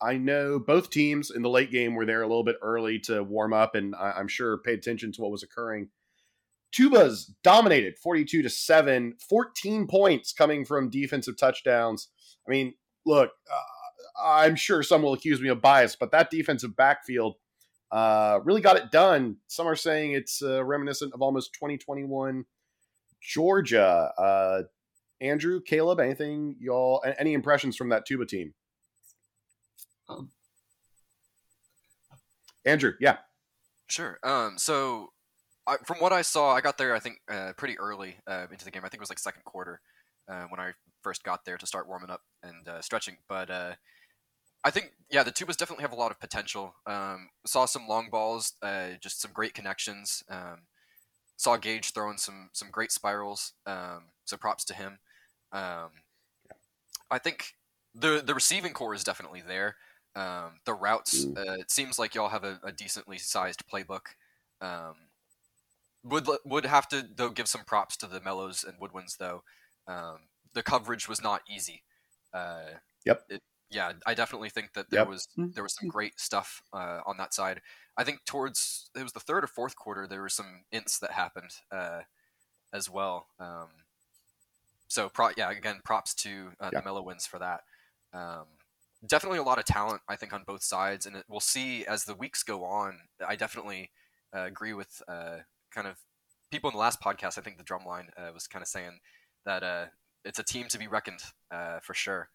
I 0.00 0.16
know 0.16 0.58
both 0.58 0.90
teams 0.90 1.30
in 1.30 1.42
the 1.42 1.50
late 1.50 1.70
game 1.70 1.94
were 1.94 2.06
there 2.06 2.22
a 2.22 2.26
little 2.26 2.42
bit 2.42 2.56
early 2.62 2.98
to 3.00 3.22
warm 3.22 3.52
up, 3.52 3.74
and 3.74 3.94
I, 3.94 4.18
am 4.18 4.28
sure 4.28 4.56
paid 4.58 4.78
attention 4.78 5.12
to 5.12 5.20
what 5.20 5.30
was 5.30 5.42
occurring. 5.42 5.90
Tubas 6.74 7.30
dominated 7.44 7.98
42 7.98 8.42
to 8.42 8.48
7, 8.48 9.16
14 9.28 9.86
points 9.86 10.32
coming 10.32 10.64
from 10.64 10.88
defensive 10.88 11.36
touchdowns. 11.36 12.08
I 12.48 12.50
mean, 12.50 12.74
look, 13.04 13.30
uh, 13.50 13.81
I'm 14.20 14.56
sure 14.56 14.82
some 14.82 15.02
will 15.02 15.14
accuse 15.14 15.40
me 15.40 15.48
of 15.48 15.60
bias, 15.60 15.96
but 15.96 16.10
that 16.12 16.30
defensive 16.30 16.76
backfield 16.76 17.36
uh, 17.90 18.40
really 18.44 18.60
got 18.60 18.76
it 18.76 18.90
done. 18.90 19.36
Some 19.46 19.66
are 19.66 19.76
saying 19.76 20.12
it's 20.12 20.42
uh, 20.42 20.64
reminiscent 20.64 21.12
of 21.14 21.22
almost 21.22 21.52
2021 21.54 22.44
Georgia. 23.20 24.12
Uh, 24.18 24.62
Andrew, 25.20 25.60
Kaleb, 25.60 26.00
anything 26.00 26.56
y'all? 26.58 27.04
Any 27.18 27.34
impressions 27.34 27.76
from 27.76 27.90
that 27.90 28.06
tuba 28.06 28.26
team? 28.26 28.54
Um, 30.08 30.30
Andrew, 32.64 32.92
yeah, 33.00 33.18
sure. 33.88 34.18
Um, 34.22 34.54
so 34.58 35.12
I, 35.66 35.76
from 35.84 35.98
what 35.98 36.12
I 36.12 36.22
saw, 36.22 36.54
I 36.54 36.60
got 36.60 36.78
there 36.78 36.94
I 36.94 36.98
think 36.98 37.18
uh, 37.30 37.52
pretty 37.56 37.78
early 37.78 38.16
uh, 38.26 38.46
into 38.50 38.64
the 38.64 38.70
game. 38.70 38.84
I 38.84 38.88
think 38.88 38.98
it 38.98 39.00
was 39.00 39.10
like 39.10 39.18
second 39.18 39.44
quarter 39.44 39.80
uh, 40.28 40.44
when 40.48 40.60
I 40.60 40.72
first 41.02 41.22
got 41.24 41.44
there 41.44 41.58
to 41.58 41.66
start 41.66 41.88
warming 41.88 42.10
up 42.10 42.22
and 42.42 42.68
uh, 42.68 42.80
stretching. 42.80 43.18
But 43.28 43.50
uh, 43.50 43.72
I 44.64 44.70
think 44.70 44.92
yeah, 45.10 45.22
the 45.22 45.32
tubas 45.32 45.56
definitely 45.56 45.82
have 45.82 45.92
a 45.92 45.96
lot 45.96 46.10
of 46.10 46.20
potential. 46.20 46.74
Um, 46.86 47.30
saw 47.44 47.66
some 47.66 47.88
long 47.88 48.08
balls, 48.10 48.54
uh, 48.62 48.90
just 49.00 49.20
some 49.20 49.32
great 49.32 49.54
connections. 49.54 50.22
Um, 50.28 50.62
saw 51.36 51.56
Gage 51.56 51.92
throwing 51.92 52.16
some 52.16 52.50
some 52.52 52.68
great 52.70 52.92
spirals. 52.92 53.52
Um, 53.66 54.04
so 54.24 54.36
props 54.36 54.64
to 54.66 54.74
him. 54.74 54.98
Um, 55.52 55.90
I 57.10 57.18
think 57.18 57.54
the 57.94 58.22
the 58.24 58.34
receiving 58.34 58.72
corps 58.72 58.94
is 58.94 59.04
definitely 59.04 59.42
there. 59.46 59.76
Um, 60.14 60.60
the 60.66 60.74
routes, 60.74 61.24
mm. 61.24 61.36
uh, 61.36 61.58
it 61.58 61.70
seems 61.70 61.98
like 61.98 62.14
y'all 62.14 62.28
have 62.28 62.44
a, 62.44 62.60
a 62.62 62.70
decently 62.70 63.18
sized 63.18 63.64
playbook. 63.66 64.14
Um, 64.60 64.94
would 66.04 66.28
would 66.44 66.66
have 66.66 66.88
to 66.88 67.04
though 67.16 67.30
give 67.30 67.48
some 67.48 67.64
props 67.64 67.96
to 67.98 68.06
the 68.06 68.20
Mellows 68.20 68.64
and 68.64 68.78
Woodwinds 68.80 69.16
though. 69.18 69.42
the 70.54 70.62
coverage 70.62 71.08
was 71.08 71.22
not 71.22 71.42
easy. 71.52 71.82
Uh, 72.32 72.78
yep. 73.04 73.24
It, 73.28 73.42
yeah, 73.72 73.92
I 74.06 74.14
definitely 74.14 74.50
think 74.50 74.74
that 74.74 74.90
there 74.90 75.00
yep. 75.00 75.08
was 75.08 75.28
mm, 75.38 75.52
there 75.54 75.62
was 75.62 75.74
some 75.74 75.88
mm. 75.88 75.92
great 75.92 76.20
stuff 76.20 76.62
uh, 76.72 77.00
on 77.06 77.16
that 77.16 77.34
side. 77.34 77.60
I 77.96 78.04
think 78.04 78.24
towards 78.24 78.90
it 78.96 79.02
was 79.02 79.12
the 79.12 79.20
third 79.20 79.44
or 79.44 79.48
fourth 79.48 79.76
quarter 79.76 80.06
there 80.06 80.20
were 80.20 80.28
some 80.28 80.64
ints 80.72 80.98
that 81.00 81.12
happened 81.12 81.50
uh, 81.70 82.00
as 82.72 82.90
well. 82.90 83.26
Um, 83.40 83.68
so 84.88 85.08
pro- 85.08 85.30
yeah, 85.36 85.50
again, 85.50 85.80
props 85.84 86.14
to 86.16 86.50
uh, 86.60 86.70
the 86.70 86.82
Mellowins 86.82 87.26
for 87.26 87.38
that. 87.38 87.62
Um, 88.12 88.44
definitely 89.06 89.38
a 89.38 89.42
lot 89.42 89.58
of 89.58 89.64
talent, 89.64 90.02
I 90.08 90.16
think, 90.16 90.34
on 90.34 90.44
both 90.46 90.62
sides, 90.62 91.06
and 91.06 91.16
it, 91.16 91.24
we'll 91.28 91.40
see 91.40 91.86
as 91.86 92.04
the 92.04 92.14
weeks 92.14 92.42
go 92.42 92.64
on. 92.64 92.98
I 93.26 93.36
definitely 93.36 93.90
uh, 94.34 94.42
agree 94.42 94.74
with 94.74 95.02
uh, 95.08 95.38
kind 95.70 95.86
of 95.86 95.96
people 96.50 96.68
in 96.68 96.74
the 96.74 96.80
last 96.80 97.00
podcast. 97.00 97.38
I 97.38 97.40
think 97.40 97.56
the 97.56 97.64
drumline 97.64 98.08
uh, 98.18 98.32
was 98.34 98.46
kind 98.46 98.62
of 98.62 98.68
saying 98.68 99.00
that 99.46 99.90
it's 100.24 100.38
a 100.38 100.44
team 100.44 100.68
to 100.68 100.78
be 100.78 100.88
reckoned 100.88 101.22
for 101.82 101.94
sure. 101.94 102.28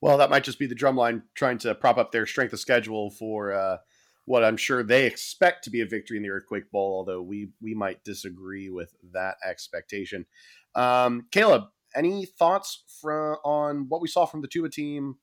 Well, 0.00 0.18
that 0.18 0.30
might 0.30 0.44
just 0.44 0.58
be 0.58 0.66
the 0.66 0.74
drumline 0.74 1.22
trying 1.34 1.58
to 1.58 1.74
prop 1.74 1.98
up 1.98 2.12
their 2.12 2.26
strength 2.26 2.52
of 2.52 2.60
schedule 2.60 3.10
for 3.10 3.52
uh, 3.52 3.78
what 4.24 4.44
I'm 4.44 4.56
sure 4.56 4.82
they 4.82 5.06
expect 5.06 5.64
to 5.64 5.70
be 5.70 5.80
a 5.80 5.86
victory 5.86 6.16
in 6.16 6.22
the 6.22 6.30
Earthquake 6.30 6.70
Bowl, 6.70 6.94
although 6.94 7.22
we 7.22 7.50
we 7.60 7.74
might 7.74 8.04
disagree 8.04 8.70
with 8.70 8.94
that 9.12 9.36
expectation. 9.44 10.26
Um, 10.74 11.26
Kaleb, 11.30 11.68
any 11.94 12.26
thoughts 12.26 12.84
from 13.00 13.36
on 13.44 13.88
what 13.88 14.00
we 14.00 14.08
saw 14.08 14.26
from 14.26 14.40
the 14.40 14.48
Tuba 14.48 14.70
team 14.70 15.16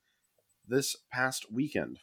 this 0.68 0.96
past 1.12 1.52
weekend? 1.52 2.00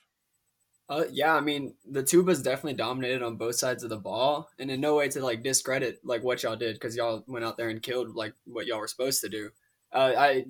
Uh, 0.89 1.05
yeah, 1.11 1.35
I 1.35 1.41
mean 1.41 1.75
the 1.89 2.03
Tubas 2.03 2.43
definitely 2.43 2.75
dominated 2.75 3.23
on 3.23 3.37
both 3.37 3.55
sides 3.55 3.85
of 3.85 3.91
the 3.91 3.97
ball, 3.97 4.51
and 4.59 4.71
in 4.71 4.81
no 4.81 4.97
way 4.97 5.09
to 5.09 5.23
like 5.23 5.43
discredit 5.43 6.01
like 6.05 6.23
what 6.23 6.43
y'all 6.43 6.57
did 6.57 6.75
because 6.75 6.97
y'all 6.97 7.25
went 7.27 7.45
out 7.45 7.57
there 7.57 7.69
and 7.69 7.83
killed 7.83 8.15
like 8.15 8.35
what 8.45 8.67
y'all 8.67 8.81
were 8.81 8.89
supposed 8.89 9.21
to 9.23 9.29
do. 9.29 9.51
Uh, 9.95 10.13
I 10.19 10.45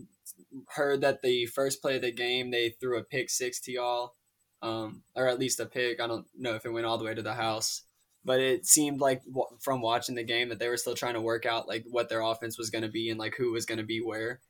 heard 0.71 1.03
that 1.03 1.23
the 1.23 1.47
first 1.47 1.83
play 1.83 1.97
of 1.97 2.03
the 2.03 2.11
game 2.11 2.51
they 2.51 2.71
threw 2.71 2.99
a 2.99 3.05
pick 3.05 3.29
six 3.31 3.61
to 3.61 3.73
y'all, 3.73 4.15
um, 4.63 5.03
or 5.15 5.29
at 5.29 5.39
least 5.39 5.61
a 5.61 5.67
pick. 5.67 6.01
I 6.01 6.07
don't 6.07 6.27
know 6.37 6.55
if 6.55 6.65
it 6.65 6.73
went 6.73 6.87
all 6.87 6.99
the 6.99 7.05
way 7.05 7.15
to 7.15 7.23
the 7.23 7.35
house, 7.35 7.83
but 8.25 8.41
it 8.41 8.67
seemed 8.67 9.01
like 9.01 9.23
w- 9.27 9.59
from 9.61 9.83
watching 9.83 10.15
the 10.15 10.25
game 10.25 10.49
that 10.49 10.59
they 10.59 10.69
were 10.69 10.79
still 10.79 10.95
trying 10.95 11.15
to 11.15 11.21
work 11.21 11.45
out 11.45 11.69
like 11.69 11.85
what 11.91 12.09
their 12.09 12.23
offense 12.23 12.57
was 12.59 12.71
going 12.71 12.83
to 12.83 12.91
be 12.91 13.11
and 13.11 13.21
like 13.21 13.35
who 13.37 13.53
was 13.53 13.67
going 13.67 13.79
to 13.79 13.85
be 13.85 14.01
where. 14.01 14.41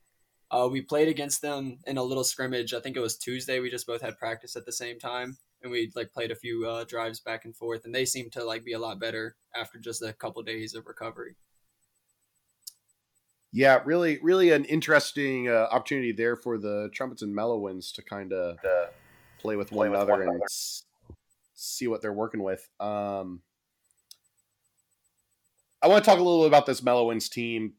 Uh, 0.51 0.69
we 0.71 0.79
played 0.81 1.09
against 1.09 1.41
them 1.41 1.79
in 1.85 1.97
a 1.97 2.03
little 2.03 2.23
scrimmage. 2.23 2.73
I 2.73 2.79
think 2.79 2.95
it 2.95 3.01
was 3.01 3.17
Tuesday. 3.17 3.59
We 3.59 3.69
just 3.69 3.87
both 3.87 4.01
had 4.01 4.17
practice 4.17 4.55
at 4.55 4.65
the 4.65 4.71
same 4.71 4.99
time, 4.99 5.37
and 5.61 5.71
we 5.71 5.91
like 5.95 6.13
played 6.13 6.31
a 6.31 6.35
few 6.35 6.65
uh, 6.67 6.85
drives 6.85 7.19
back 7.19 7.43
and 7.43 7.55
forth. 7.55 7.83
And 7.83 7.93
they 7.93 8.05
seemed 8.05 8.31
to 8.33 8.45
like 8.45 8.63
be 8.63 8.73
a 8.73 8.79
lot 8.79 8.99
better 8.99 9.35
after 9.55 9.79
just 9.79 10.03
a 10.03 10.13
couple 10.13 10.43
days 10.43 10.75
of 10.75 10.85
recovery. 10.85 11.35
Yeah, 13.55 13.79
really, 13.85 14.19
really 14.21 14.51
an 14.51 14.65
interesting 14.65 15.47
uh, 15.47 15.67
opportunity 15.71 16.11
there 16.11 16.35
for 16.35 16.57
the 16.57 16.89
trumpets 16.93 17.21
and 17.21 17.33
mellowins 17.33 17.93
to 17.93 18.01
kind 18.01 18.33
of 18.33 18.57
play 19.39 19.55
with 19.55 19.69
play 19.69 19.87
one 19.87 19.95
another 19.95 20.23
and 20.23 20.41
see 21.53 21.87
what 21.87 22.01
they're 22.01 22.11
working 22.11 22.43
with. 22.43 22.67
Um, 22.81 23.41
I 25.81 25.87
want 25.87 26.03
to 26.03 26.09
talk 26.09 26.19
a 26.19 26.21
little 26.21 26.41
bit 26.41 26.47
about 26.47 26.65
this 26.65 26.83
mellowins 26.83 27.29
team 27.29 27.75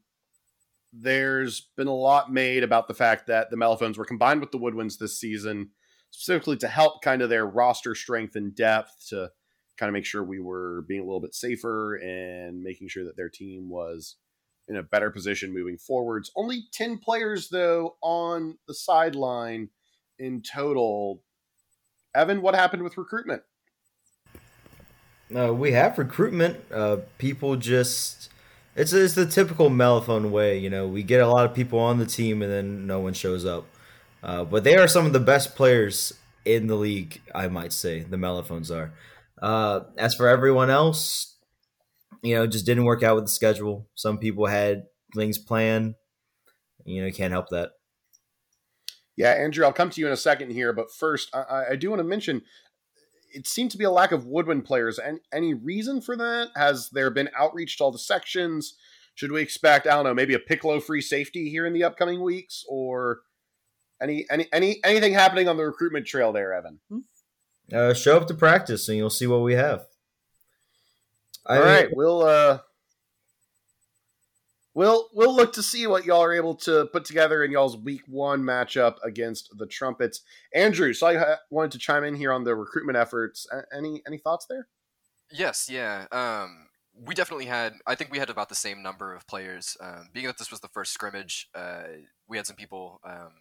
there's 0.93 1.61
been 1.75 1.87
a 1.87 1.95
lot 1.95 2.33
made 2.33 2.63
about 2.63 2.87
the 2.87 2.93
fact 2.95 3.27
that 3.27 3.51
the 3.51 3.57
Mellophones 3.57 3.97
were 3.97 4.05
combined 4.05 4.41
with 4.41 4.51
the 4.51 4.57
Woodwinds 4.57 4.97
this 4.97 5.19
season, 5.19 5.69
specifically 6.09 6.57
to 6.57 6.67
help 6.67 7.03
kind 7.03 7.21
of 7.21 7.29
their 7.29 7.45
roster 7.45 7.93
strength 7.93 8.35
and 8.35 8.55
depth 8.55 9.09
to 9.09 9.29
kind 9.77 9.89
of 9.89 9.93
make 9.93 10.05
sure 10.05 10.23
we 10.23 10.39
were 10.39 10.85
being 10.87 11.01
a 11.01 11.05
little 11.05 11.21
bit 11.21 11.35
safer 11.35 11.97
and 11.97 12.63
making 12.63 12.87
sure 12.87 13.03
that 13.03 13.15
their 13.15 13.29
team 13.29 13.69
was 13.69 14.15
in 14.67 14.75
a 14.75 14.83
better 14.83 15.09
position 15.09 15.53
moving 15.53 15.77
forwards. 15.77 16.31
Only 16.35 16.63
10 16.73 16.97
players, 16.97 17.49
though, 17.49 17.95
on 18.01 18.57
the 18.67 18.73
sideline 18.73 19.69
in 20.19 20.41
total. 20.41 21.21
Evan, 22.15 22.41
what 22.41 22.55
happened 22.55 22.83
with 22.83 22.97
recruitment? 22.97 23.43
Uh, 25.35 25.53
we 25.53 25.71
have 25.73 25.97
recruitment. 25.97 26.57
Uh, 26.71 26.97
people 27.17 27.55
just 27.55 28.29
it's 28.77 28.93
it's 28.93 29.15
the 29.15 29.25
typical 29.25 29.69
Mellophone 29.69 30.29
way. 30.29 30.57
You 30.57 30.69
know, 30.69 30.87
we 30.87 31.03
get 31.03 31.19
a 31.19 31.27
lot 31.27 31.45
of 31.45 31.53
people 31.53 31.79
on 31.79 31.97
the 31.97 32.05
team 32.05 32.41
and 32.41 32.51
then 32.51 32.87
no 32.87 32.99
one 32.99 33.13
shows 33.13 33.45
up. 33.45 33.65
Uh, 34.23 34.43
but 34.43 34.63
they 34.63 34.75
are 34.75 34.87
some 34.87 35.05
of 35.05 35.13
the 35.13 35.19
best 35.19 35.55
players 35.55 36.13
in 36.45 36.67
the 36.67 36.75
league, 36.75 37.21
I 37.33 37.47
might 37.47 37.73
say. 37.73 38.01
The 38.01 38.17
Mellophones 38.17 38.71
are. 38.71 38.93
Uh, 39.41 39.81
as 39.97 40.15
for 40.15 40.27
everyone 40.27 40.69
else, 40.69 41.35
you 42.21 42.35
know, 42.35 42.47
just 42.47 42.65
didn't 42.65 42.85
work 42.85 43.03
out 43.03 43.15
with 43.15 43.25
the 43.25 43.31
schedule. 43.31 43.87
Some 43.95 44.17
people 44.17 44.45
had 44.45 44.83
things 45.15 45.37
planned. 45.37 45.95
You 46.85 47.03
know, 47.03 47.11
can't 47.11 47.31
help 47.31 47.49
that. 47.49 47.71
Yeah, 49.15 49.31
Andrew, 49.31 49.65
I'll 49.65 49.73
come 49.73 49.89
to 49.89 49.99
you 49.99 50.07
in 50.07 50.13
a 50.13 50.17
second 50.17 50.51
here, 50.51 50.73
but 50.73 50.91
first, 50.91 51.35
I, 51.35 51.65
I 51.71 51.75
do 51.75 51.89
want 51.89 51.99
to 51.99 52.03
mention 52.03 52.43
it 53.33 53.47
seemed 53.47 53.71
to 53.71 53.77
be 53.77 53.83
a 53.83 53.91
lack 53.91 54.11
of 54.11 54.25
woodwind 54.25 54.65
players. 54.65 54.99
And 54.99 55.19
any 55.33 55.53
reason 55.53 56.01
for 56.01 56.15
that? 56.15 56.49
Has 56.55 56.89
there 56.91 57.09
been 57.09 57.29
outreach 57.37 57.77
to 57.77 57.83
all 57.83 57.91
the 57.91 57.99
sections? 57.99 58.75
Should 59.15 59.31
we 59.31 59.41
expect, 59.41 59.87
I 59.87 59.95
don't 59.95 60.05
know, 60.05 60.13
maybe 60.13 60.35
a 60.35 60.39
Piccolo 60.39 60.79
free 60.79 61.01
safety 61.01 61.49
here 61.49 61.65
in 61.65 61.73
the 61.73 61.83
upcoming 61.83 62.21
weeks, 62.21 62.63
or 62.69 63.21
any 63.99 64.27
any 64.29 64.47
any 64.53 64.79
anything 64.83 65.13
happening 65.13 65.47
on 65.47 65.57
the 65.57 65.65
recruitment 65.65 66.05
trail 66.05 66.31
there, 66.31 66.53
Evan? 66.53 66.79
Hmm? 66.89 66.99
Uh, 67.73 67.93
show 67.95 68.15
up 68.15 68.27
to 68.27 68.35
practice, 68.35 68.87
and 68.87 68.97
you'll 68.97 69.09
see 69.09 69.27
what 69.27 69.41
we 69.41 69.55
have. 69.55 69.85
All 71.47 71.57
I, 71.57 71.59
right, 71.59 71.89
we'll 71.95 72.23
uh, 72.23 72.59
we'll 74.73 75.07
we'll 75.13 75.35
look 75.35 75.53
to 75.53 75.63
see 75.63 75.87
what 75.87 76.05
y'all 76.05 76.23
are 76.23 76.33
able 76.33 76.55
to 76.55 76.87
put 76.93 77.05
together 77.05 77.43
in 77.43 77.51
y'all's 77.51 77.77
week 77.77 78.03
one 78.07 78.43
matchup 78.43 78.95
against 79.03 79.57
the 79.57 79.65
Trumpets. 79.65 80.21
Andrew, 80.53 80.93
so 80.93 81.07
I 81.07 81.37
wanted 81.49 81.71
to 81.71 81.79
chime 81.79 82.03
in 82.03 82.15
here 82.15 82.33
on 82.33 82.43
the 82.43 82.55
recruitment 82.55 82.97
efforts. 82.97 83.47
Any 83.75 84.01
any 84.05 84.17
thoughts 84.17 84.45
there? 84.49 84.67
Yes, 85.31 85.69
yeah. 85.69 86.05
Um, 86.11 86.67
we 86.93 87.15
definitely 87.15 87.45
had. 87.45 87.73
I 87.85 87.95
think 87.95 88.11
we 88.11 88.19
had 88.19 88.29
about 88.29 88.49
the 88.49 88.55
same 88.55 88.83
number 88.83 89.13
of 89.13 89.27
players. 89.27 89.77
Um, 89.79 90.09
being 90.13 90.25
that 90.27 90.37
this 90.37 90.51
was 90.51 90.59
the 90.59 90.69
first 90.69 90.93
scrimmage, 90.93 91.49
uh, 91.55 91.83
we 92.27 92.37
had 92.37 92.45
some 92.45 92.55
people 92.55 92.99
um, 93.05 93.31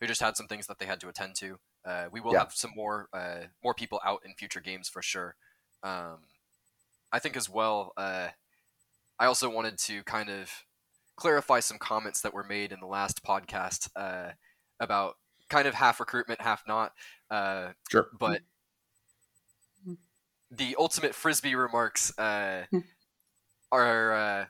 who 0.00 0.06
just 0.06 0.20
had 0.20 0.36
some 0.36 0.46
things 0.46 0.66
that 0.66 0.78
they 0.78 0.86
had 0.86 1.00
to 1.00 1.08
attend 1.08 1.36
to. 1.36 1.58
Uh, 1.84 2.06
we 2.10 2.20
will 2.20 2.32
yeah. 2.32 2.40
have 2.40 2.52
some 2.52 2.72
more 2.74 3.08
uh, 3.12 3.44
more 3.62 3.74
people 3.74 4.00
out 4.04 4.22
in 4.24 4.34
future 4.34 4.60
games 4.60 4.88
for 4.88 5.02
sure. 5.02 5.36
Um, 5.82 6.18
I 7.12 7.18
think 7.18 7.36
as 7.36 7.48
well. 7.48 7.92
Uh, 7.96 8.28
I 9.18 9.26
also 9.26 9.48
wanted 9.48 9.78
to 9.78 10.02
kind 10.02 10.28
of 10.28 10.50
clarify 11.16 11.60
some 11.60 11.78
comments 11.78 12.20
that 12.20 12.34
were 12.34 12.44
made 12.44 12.72
in 12.72 12.80
the 12.80 12.86
last 12.86 13.24
podcast 13.24 13.88
uh, 13.96 14.32
about 14.80 15.16
kind 15.48 15.66
of 15.66 15.74
half 15.74 16.00
recruitment, 16.00 16.40
half 16.40 16.62
not. 16.68 16.92
Uh, 17.30 17.68
sure. 17.90 18.08
But 18.18 18.42
the 20.50 20.76
ultimate 20.78 21.14
frisbee 21.14 21.54
remarks 21.54 22.16
uh, 22.18 22.64
are 23.72 24.12
uh, 24.12 24.44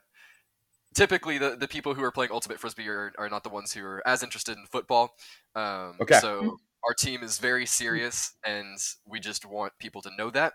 typically 0.94 1.38
the, 1.38 1.56
the 1.56 1.68
people 1.68 1.94
who 1.94 2.02
are 2.02 2.12
playing 2.12 2.32
ultimate 2.32 2.58
frisbee 2.58 2.88
are, 2.88 3.12
are 3.18 3.28
not 3.28 3.44
the 3.44 3.48
ones 3.48 3.72
who 3.72 3.84
are 3.84 4.02
as 4.06 4.22
interested 4.22 4.56
in 4.58 4.66
football. 4.66 5.14
Um, 5.54 5.94
okay. 6.00 6.18
So 6.18 6.58
our 6.84 6.94
team 6.94 7.22
is 7.22 7.38
very 7.38 7.66
serious, 7.66 8.32
and 8.44 8.78
we 9.06 9.20
just 9.20 9.46
want 9.46 9.72
people 9.78 10.02
to 10.02 10.10
know 10.16 10.30
that. 10.30 10.54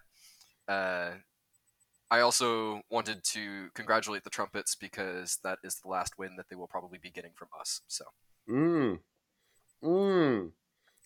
I 2.12 2.20
also 2.20 2.82
wanted 2.90 3.24
to 3.24 3.70
congratulate 3.74 4.26
the 4.26 4.30
Trumpets 4.30 4.76
because 4.76 5.40
that 5.46 5.60
is 5.64 5.76
the 5.76 5.88
last 5.88 6.18
win 6.18 6.36
that 6.36 6.50
they 6.50 6.58
will 6.58 6.68
probably 6.68 7.00
be 7.02 7.10
getting 7.10 7.32
from 7.34 7.48
us. 7.58 7.82
So. 7.88 8.04
Mm. 8.50 9.00
Mm. 9.82 10.52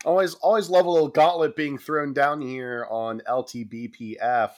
Always, 0.03 0.33
always 0.33 0.67
love 0.67 0.87
a 0.87 0.89
little 0.89 1.07
gauntlet 1.07 1.55
being 1.55 1.77
thrown 1.77 2.11
down 2.11 2.41
here 2.41 2.87
on 2.89 3.21
LTBPF. 3.29 4.49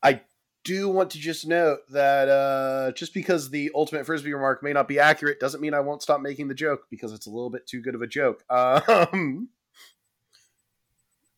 I 0.00 0.20
do 0.62 0.88
want 0.88 1.10
to 1.10 1.18
just 1.18 1.46
note 1.46 1.80
that 1.90 2.28
uh, 2.28 2.92
just 2.92 3.12
because 3.12 3.50
the 3.50 3.72
ultimate 3.74 4.06
frisbee 4.06 4.32
remark 4.32 4.62
may 4.62 4.72
not 4.72 4.86
be 4.86 5.00
accurate 5.00 5.40
doesn't 5.40 5.60
mean 5.60 5.74
I 5.74 5.80
won't 5.80 6.02
stop 6.02 6.20
making 6.20 6.46
the 6.46 6.54
joke 6.54 6.86
because 6.88 7.12
it's 7.12 7.26
a 7.26 7.30
little 7.30 7.50
bit 7.50 7.66
too 7.66 7.80
good 7.80 7.96
of 7.96 8.02
a 8.02 8.06
joke. 8.06 8.44
Um, 8.50 9.48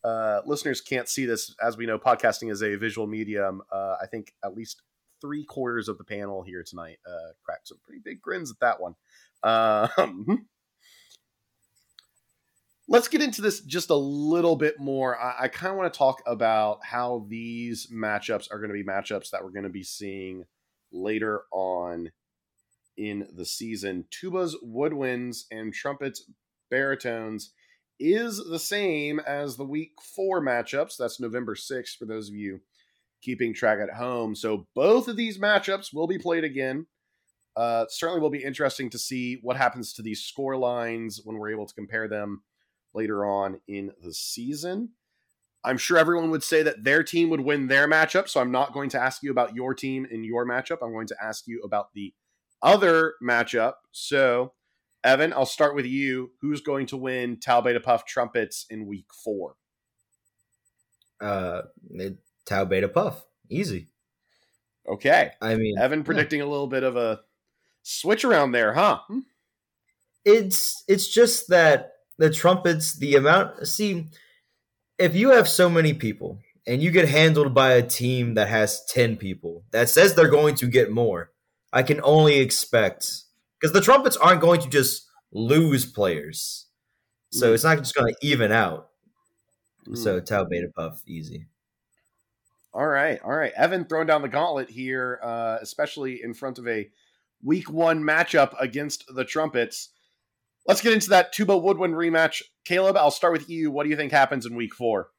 uh, 0.05 0.41
listeners 0.45 0.81
can't 0.81 1.09
see 1.09 1.27
this, 1.27 1.55
as 1.63 1.77
we 1.77 1.87
know, 1.87 1.99
podcasting 1.99 2.51
is 2.51 2.63
a 2.63 2.77
visual 2.77 3.07
medium. 3.07 3.63
Uh, 3.71 3.97
I 4.03 4.07
think 4.07 4.33
at 4.45 4.55
least 4.55 4.83
three 5.21 5.45
quarters 5.45 5.89
of 5.89 5.99
the 5.99 6.05
panel 6.05 6.43
here 6.43 6.65
tonight 6.67 6.99
uh, 7.07 7.33
cracked 7.45 7.69
some 7.69 7.79
pretty 7.85 8.01
big 8.05 8.21
grins 8.21 8.51
at 8.51 8.59
that 8.61 8.81
one. 8.81 8.95
Um, 9.45 10.47
let's 12.89 13.09
get 13.09 13.23
into 13.23 13.41
this 13.41 13.61
just 13.61 13.91
a 13.91 13.97
little 13.97 14.57
bit 14.57 14.81
more. 14.81 15.21
I, 15.21 15.45
I 15.45 15.49
kind 15.49 15.71
of 15.71 15.79
want 15.79 15.93
to 15.93 15.97
talk 15.97 16.23
about 16.27 16.81
how 16.85 17.27
these 17.29 17.89
matchups 17.93 18.49
are 18.51 18.59
going 18.59 18.71
to 18.71 18.75
be 18.75 18.85
matchups 18.85 19.31
that 19.31 19.45
we're 19.45 19.51
going 19.51 19.63
to 19.63 19.71
be 19.71 19.85
seeing 19.85 20.45
later 20.91 21.43
on 21.53 22.11
in 22.97 23.29
the 23.35 23.47
season. 23.47 24.07
Tubas, 24.11 24.55
woodwinds, 24.65 25.45
and 25.53 25.73
trumpets, 25.73 26.25
baritones 26.71 27.53
is 28.03 28.43
the 28.45 28.59
same 28.59 29.21
as 29.21 29.57
the 29.57 29.65
week 29.65 29.93
four 30.01 30.41
matchups. 30.41 30.97
That's 30.97 31.21
November 31.21 31.55
6th 31.55 31.97
for 31.97 32.05
those 32.05 32.29
of 32.29 32.35
you 32.35 32.61
keeping 33.23 33.55
track 33.55 33.79
at 33.81 33.95
home. 33.95 34.35
So 34.35 34.67
both 34.75 35.09
of 35.09 35.17
these 35.17 35.39
matchups 35.39 35.95
will 35.95 36.07
be 36.07 36.19
played 36.19 36.45
again. 36.45 36.87
Uh, 37.57 37.85
certainly 37.89 38.21
will 38.21 38.31
be 38.31 38.43
interesting 38.43 38.91
to 38.91 38.99
see 38.99 39.39
what 39.43 39.57
happens 39.57 39.93
to 39.93 40.03
these 40.03 40.23
score 40.23 40.57
lines 40.57 41.21
when 41.25 41.37
we're 41.37 41.53
able 41.53 41.67
to 41.67 41.75
compare 41.75 42.09
them 42.09 42.43
later 42.95 43.25
on 43.25 43.61
in 43.69 43.93
the 44.03 44.13
season. 44.13 44.91
I'm 45.65 45.79
sure 45.79 45.97
everyone 45.97 46.31
would 46.31 46.43
say 46.43 46.63
that 46.65 46.83
their 46.83 47.05
team 47.05 47.31
would 47.31 47.41
win 47.41 47.69
their 47.69 47.87
matchup, 47.87 48.29
so 48.29 48.41
I'm 48.41 48.51
not 48.51 48.73
going 48.73 48.91
to 48.91 49.01
ask 49.01 49.23
you 49.23 49.31
about 49.31 49.55
your 49.55 49.75
team 49.75 50.07
in 50.11 50.25
your 50.25 50.45
matchup. 50.45 50.79
I'm 50.83 50.93
going 50.93 51.07
to 51.07 51.17
ask 51.23 51.47
you 51.47 51.63
about 51.63 51.93
the 51.95 52.13
other 52.63 53.15
matchup. 53.23 53.75
So 53.93 54.55
Evan, 55.05 55.33
I'll 55.33 55.47
start 55.47 55.75
with 55.75 55.87
you. 55.87 56.31
Who's 56.41 56.61
going 56.61 56.87
to 56.87 56.97
win 56.97 57.41
Tau 57.41 57.61
Beta 57.61 57.81
Puff 57.81 58.05
Trumpets 58.05 58.67
in 58.71 58.87
week 58.87 59.07
four? 59.25 59.55
Uh, 61.21 61.63
Tau 62.47 62.65
Beta 62.65 62.89
Puff. 62.89 63.25
Easy. 63.49 63.89
Okay. 64.89 65.33
I 65.41 65.55
mean, 65.57 65.79
Evan 65.79 66.05
predicting 66.05 66.41
yeah. 66.41 66.47
a 66.47 66.49
little 66.49 66.67
bit 66.67 66.83
of 66.83 66.97
a 66.97 67.21
switch 67.83 68.25
around 68.25 68.53
there, 68.53 68.75
huh? 68.75 69.01
It's 70.25 70.85
it's 70.87 71.09
just 71.09 71.49
that 71.49 71.93
the 72.19 72.31
trumpets, 72.31 72.95
the 72.95 73.17
amount. 73.17 73.67
See, 73.67 74.09
if 74.99 75.15
you 75.15 75.31
have 75.31 75.49
so 75.49 75.69
many 75.69 75.95
people 75.95 76.39
and 76.67 76.81
you 76.81 76.93
get 76.93 77.09
handled 77.09 77.55
by 77.55 77.73
a 77.73 77.83
team 77.83 78.35
that 78.35 78.49
has 78.49 78.85
ten 78.87 79.17
people 79.17 79.65
that 79.73 79.89
says 79.89 80.15
they're 80.15 80.29
going 80.29 80.55
to 80.57 80.67
get 80.67 80.93
more, 80.93 81.33
I 81.73 81.83
can 81.83 82.01
only 82.03 82.39
expect 82.39 83.25
because 83.63 83.73
the 83.73 83.81
trumpets 83.81 84.17
aren't 84.17 84.41
going 84.41 84.61
to 84.61 84.69
just 84.69 85.09
lose 85.31 85.87
players, 85.87 86.67
so 87.31 87.51
mm. 87.51 87.55
it's 87.55 87.63
not 87.63 87.79
just 87.79 87.95
going 87.95 88.13
to 88.13 88.27
even 88.27 88.51
out. 88.51 88.89
Mm. 89.87 89.97
So 89.97 90.19
Tau 90.19 90.45
Beta 90.45 90.69
Puff 90.77 91.01
easy. 91.07 91.47
All 92.75 92.87
right, 92.87 93.21
all 93.23 93.31
right. 93.31 93.53
Evan 93.55 93.85
throwing 93.85 94.07
down 94.07 94.23
the 94.23 94.29
gauntlet 94.29 94.71
here, 94.71 95.21
uh, 95.23 95.59
especially 95.61 96.23
in 96.23 96.35
front 96.35 96.59
of 96.59 96.67
a 96.67 96.91
week 97.43 97.71
one 97.71 98.03
matchup 98.03 98.55
against 98.59 99.05
the 99.15 99.25
Trumpets. 99.25 99.91
Let's 100.67 100.81
get 100.81 100.93
into 100.93 101.11
that 101.11 101.33
Tuba 101.33 101.57
Woodwind 101.57 101.95
rematch. 101.95 102.43
Kaleb, 102.65 102.97
I'll 102.97 103.11
start 103.11 103.33
with 103.33 103.49
you. 103.49 103.71
What 103.71 103.85
do 103.85 103.91
you 103.91 103.97
think 103.97 104.11
happens 104.11 104.47
in 104.47 104.57
week 104.57 104.75
four? 104.75 105.11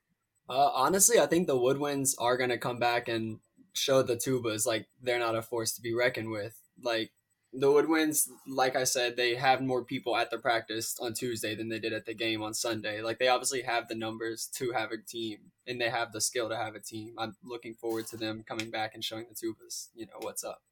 Uh, 0.50 0.70
honestly, 0.74 1.20
I 1.20 1.28
think 1.28 1.48
the 1.48 1.56
Woodwinds 1.56 2.16
are 2.20 2.38
going 2.38 2.50
to 2.50 2.58
come 2.58 2.78
back 2.78 3.08
and 3.08 3.40
show 3.74 4.02
the 4.02 4.16
Tubas 4.16 4.66
like 4.66 4.88
they're 5.02 5.20
not 5.20 5.36
a 5.36 5.42
force 5.42 5.74
to 5.74 5.82
be 5.82 5.94
reckoned 5.94 6.32
with. 6.32 6.58
Like 6.82 7.12
the 7.54 7.68
Woodwinds, 7.68 8.30
like 8.48 8.76
I 8.76 8.84
said, 8.84 9.16
they 9.16 9.36
have 9.36 9.62
more 9.62 9.84
people 9.84 10.18
at 10.18 10.32
the 10.32 10.40
practice 10.40 10.98
on 11.00 11.14
Tuesday 11.14 11.54
than 11.56 11.70
they 11.70 11.80
did 11.80 11.94
at 11.94 12.06
the 12.06 12.16
game 12.16 12.42
on 12.42 12.54
Sunday. 12.54 13.02
Like 13.02 13.20
they 13.20 13.28
obviously 13.28 13.62
have 13.62 13.88
the 13.88 13.96
numbers 13.96 14.50
to 14.56 14.72
have 14.72 14.92
a 14.92 14.98
team, 14.98 15.52
and 15.68 15.80
they 15.80 15.90
have 15.90 16.12
the 16.12 16.22
skill 16.22 16.50
to 16.50 16.58
have 16.58 16.74
a 16.74 16.80
team. 16.80 17.14
I'm 17.18 17.36
looking 17.44 17.76
forward 17.76 18.08
to 18.08 18.18
them 18.18 18.44
coming 18.48 18.72
back 18.72 18.96
and 18.96 19.04
showing 19.04 19.26
the 19.30 19.36
Tubas, 19.36 19.90
you 19.94 20.08
know, 20.08 20.20
what's 20.22 20.44
up. 20.44 20.64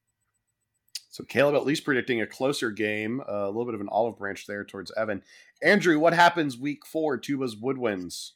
So 1.12 1.24
Kaleb 1.24 1.56
at 1.56 1.66
least 1.66 1.84
predicting 1.86 2.22
a 2.22 2.28
closer 2.28 2.72
game, 2.72 3.22
uh, 3.22 3.46
a 3.46 3.48
little 3.48 3.66
bit 3.66 3.76
of 3.76 3.82
an 3.82 3.90
olive 3.90 4.18
branch 4.18 4.48
there 4.48 4.64
towards 4.64 4.92
Evan. 4.96 5.22
Andrew, 5.62 6.00
what 6.00 6.14
happens 6.14 6.58
week 6.58 6.86
four? 6.86 7.20
Tuba's 7.20 7.56
Woodwinds. 7.56 8.32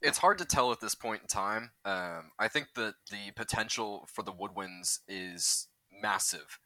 It's 0.00 0.18
hard 0.18 0.38
to 0.38 0.44
tell 0.44 0.72
at 0.72 0.80
this 0.80 0.96
point 0.96 1.22
in 1.22 1.28
time. 1.28 1.70
Um, 1.84 2.32
I 2.38 2.48
think 2.48 2.68
that 2.74 2.94
the 3.10 3.30
potential 3.36 4.08
for 4.12 4.22
the 4.24 4.32
Woodwinds 4.32 5.00
is 5.06 5.68
massive. 6.02 6.58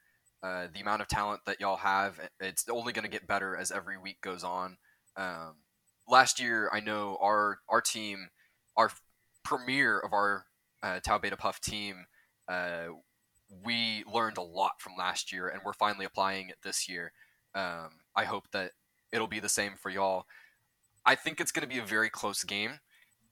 Uh, 0.46 0.68
the 0.72 0.80
amount 0.80 1.02
of 1.02 1.08
talent 1.08 1.40
that 1.44 1.60
y'all 1.60 1.76
have, 1.76 2.20
it's 2.38 2.68
only 2.68 2.92
going 2.92 3.04
to 3.04 3.10
get 3.10 3.26
better 3.26 3.56
as 3.56 3.72
every 3.72 3.98
week 3.98 4.20
goes 4.20 4.44
on. 4.44 4.76
Um, 5.16 5.56
last 6.08 6.38
year, 6.38 6.70
I 6.72 6.78
know 6.78 7.18
our 7.20 7.58
our 7.68 7.80
team, 7.80 8.28
our 8.76 8.92
premiere 9.42 9.98
of 9.98 10.12
our 10.12 10.46
uh, 10.84 11.00
Tau 11.00 11.18
Beta 11.18 11.36
Puff 11.36 11.60
team, 11.60 12.06
uh, 12.48 12.86
we 13.64 14.04
learned 14.12 14.38
a 14.38 14.42
lot 14.42 14.80
from 14.80 14.92
last 14.96 15.32
year, 15.32 15.48
and 15.48 15.62
we're 15.64 15.72
finally 15.72 16.04
applying 16.04 16.48
it 16.48 16.58
this 16.62 16.88
year. 16.88 17.10
Um, 17.52 17.98
I 18.14 18.24
hope 18.24 18.44
that 18.52 18.70
it'll 19.12 19.26
be 19.26 19.40
the 19.40 19.48
same 19.48 19.72
for 19.76 19.90
y'all. 19.90 20.26
I 21.04 21.16
think 21.16 21.40
it's 21.40 21.50
going 21.50 21.68
to 21.68 21.74
be 21.74 21.80
a 21.80 21.84
very 21.84 22.10
close 22.10 22.44
game. 22.44 22.78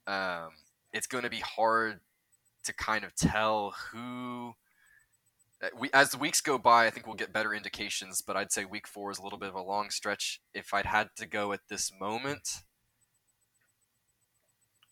Um, 0.08 0.50
it's 0.92 1.06
going 1.06 1.24
to 1.24 1.30
be 1.30 1.40
hard 1.40 2.00
to 2.64 2.72
kind 2.74 3.04
of 3.04 3.14
tell 3.14 3.72
who. 3.92 4.54
Uh, 5.64 5.68
we, 5.78 5.88
as 5.94 6.10
the 6.10 6.18
weeks 6.18 6.40
go 6.40 6.58
by, 6.58 6.86
I 6.86 6.90
think 6.90 7.06
we'll 7.06 7.16
get 7.16 7.32
better 7.32 7.54
indications, 7.54 8.20
but 8.20 8.36
I'd 8.36 8.52
say 8.52 8.64
week 8.64 8.86
four 8.86 9.10
is 9.10 9.18
a 9.18 9.22
little 9.22 9.38
bit 9.38 9.48
of 9.48 9.54
a 9.54 9.62
long 9.62 9.88
stretch. 9.90 10.40
If 10.52 10.74
I'd 10.74 10.86
had 10.86 11.08
to 11.16 11.26
go 11.26 11.52
at 11.52 11.60
this 11.68 11.90
moment, 11.98 12.48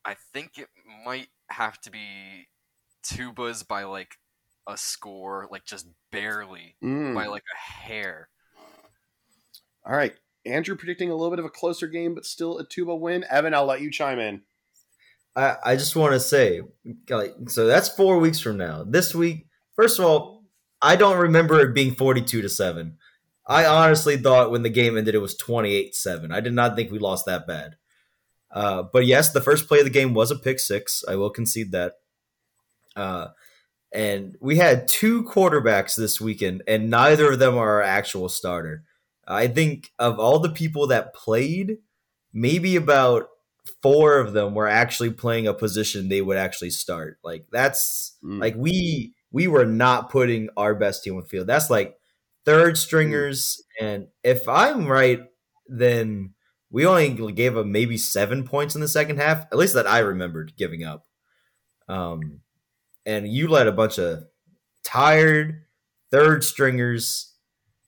I 0.05 0.15
think 0.33 0.59
it 0.59 0.69
might 1.05 1.29
have 1.51 1.81
to 1.83 1.91
be 1.91 2.49
Tubas 3.05 3.67
by 3.67 3.85
like 3.85 4.17
a 4.67 4.77
score, 4.77 5.49
like 5.51 5.65
just 5.65 5.87
barely 6.11 6.77
Mm. 6.83 7.15
by 7.15 7.27
like 7.27 7.45
a 7.53 7.59
hair. 7.59 8.29
All 9.85 9.97
right. 9.97 10.15
Andrew 10.47 10.77
predicting 10.77 11.11
a 11.11 11.15
little 11.15 11.31
bit 11.31 11.39
of 11.39 11.45
a 11.45 11.51
closer 11.51 11.87
game, 11.87 12.15
but 12.15 12.25
still 12.25 12.59
a 12.59 12.67
Tuba 12.67 12.95
win. 12.95 13.25
Evan, 13.31 13.55
I'll 13.55 13.67
let 13.67 13.81
you 13.81 13.91
chime 13.91 14.19
in. 14.19 14.43
I, 15.37 15.57
I 15.65 15.77
just 15.77 15.97
want 15.97 16.13
to 16.13 16.21
say, 16.21 16.63
so 17.49 17.67
that's 17.67 17.89
four 17.89 18.19
weeks 18.19 18.41
from 18.41 18.57
now. 18.57 18.85
This 18.85 19.15
week, 19.15 19.47
first 19.77 19.99
of 19.99 20.05
all, 20.05 20.42
I 20.83 20.97
don't 20.97 21.19
remember 21.19 21.61
it 21.61 21.75
being 21.75 21.95
42 21.95 22.43
to 22.43 22.49
7. 22.49 22.99
I 23.47 23.65
honestly 23.67 24.17
thought 24.17 24.51
when 24.51 24.63
the 24.63 24.69
game 24.71 24.97
ended, 24.97 25.15
it 25.15 25.19
was 25.19 25.37
28 25.37 25.95
7. 25.95 26.33
I 26.33 26.41
did 26.41 26.53
not 26.53 26.77
think 26.77 26.91
we 26.91 26.99
lost 26.99 27.27
that 27.27 27.47
bad. 27.47 27.77
Uh, 28.51 28.83
but 28.83 29.07
yes, 29.07 29.33
the 29.33 29.41
first 29.41 29.67
play 29.67 29.79
of 29.79 29.85
the 29.85 29.91
game 29.91 30.15
was 30.15 30.31
a 30.31 30.37
pick 30.37 30.61
six. 30.61 31.03
I 31.09 31.17
will 31.17 31.31
concede 31.31 31.73
that. 31.73 31.95
Uh, 32.95 33.29
and 33.93 34.37
we 34.41 34.57
had 34.57 34.89
two 34.89 35.25
quarterbacks 35.25 35.97
this 35.97 36.21
weekend, 36.21 36.63
and 36.67 36.91
neither 36.91 37.33
of 37.33 37.39
them 37.39 37.57
are 37.57 37.77
our 37.77 37.83
actual 37.83 38.29
starter. 38.29 38.85
I 39.27 39.47
think 39.47 39.93
of 39.99 40.19
all 40.19 40.39
the 40.39 40.51
people 40.51 40.87
that 40.89 41.15
played, 41.15 41.79
maybe 42.33 42.77
about 42.77 43.29
four 43.83 44.19
of 44.19 44.33
them 44.33 44.55
were 44.55 44.69
actually 44.69 45.11
playing 45.11 45.47
a 45.47 45.55
position 45.55 46.09
they 46.09 46.21
would 46.23 46.37
actually 46.37 46.71
start. 46.71 47.19
Like 47.23 47.47
that's 47.51 48.17
Mm. 48.25 48.41
like 48.41 48.55
we 48.57 49.15
we 49.33 49.47
were 49.49 49.65
not 49.67 50.11
putting 50.11 50.49
our 50.57 50.75
best 50.75 51.03
team 51.03 51.17
on 51.17 51.23
the 51.23 51.29
field. 51.29 51.47
That's 51.47 51.71
like 51.71 51.97
third 52.45 52.77
stringers, 52.79 53.63
and 53.81 54.09
if 54.23 54.47
I'm 54.49 54.87
right, 54.87 55.21
then 55.67 56.35
we 56.71 56.87
only 56.87 57.33
gave 57.33 57.57
up 57.57 57.67
maybe 57.67 57.99
seven 57.99 58.45
points 58.45 58.75
in 58.75 58.81
the 58.81 58.89
second 58.89 59.19
half. 59.19 59.43
At 59.53 59.59
least 59.59 59.75
that 59.75 59.87
I 59.87 59.99
remembered 60.01 60.55
giving 60.57 60.85
up. 60.85 61.05
Um, 61.89 62.41
and 63.05 63.29
you 63.29 63.49
let 63.49 63.67
a 63.67 63.73
bunch 63.73 63.99
of 63.99 64.25
tired 64.85 65.65
third 66.11 66.45
stringers 66.45 67.35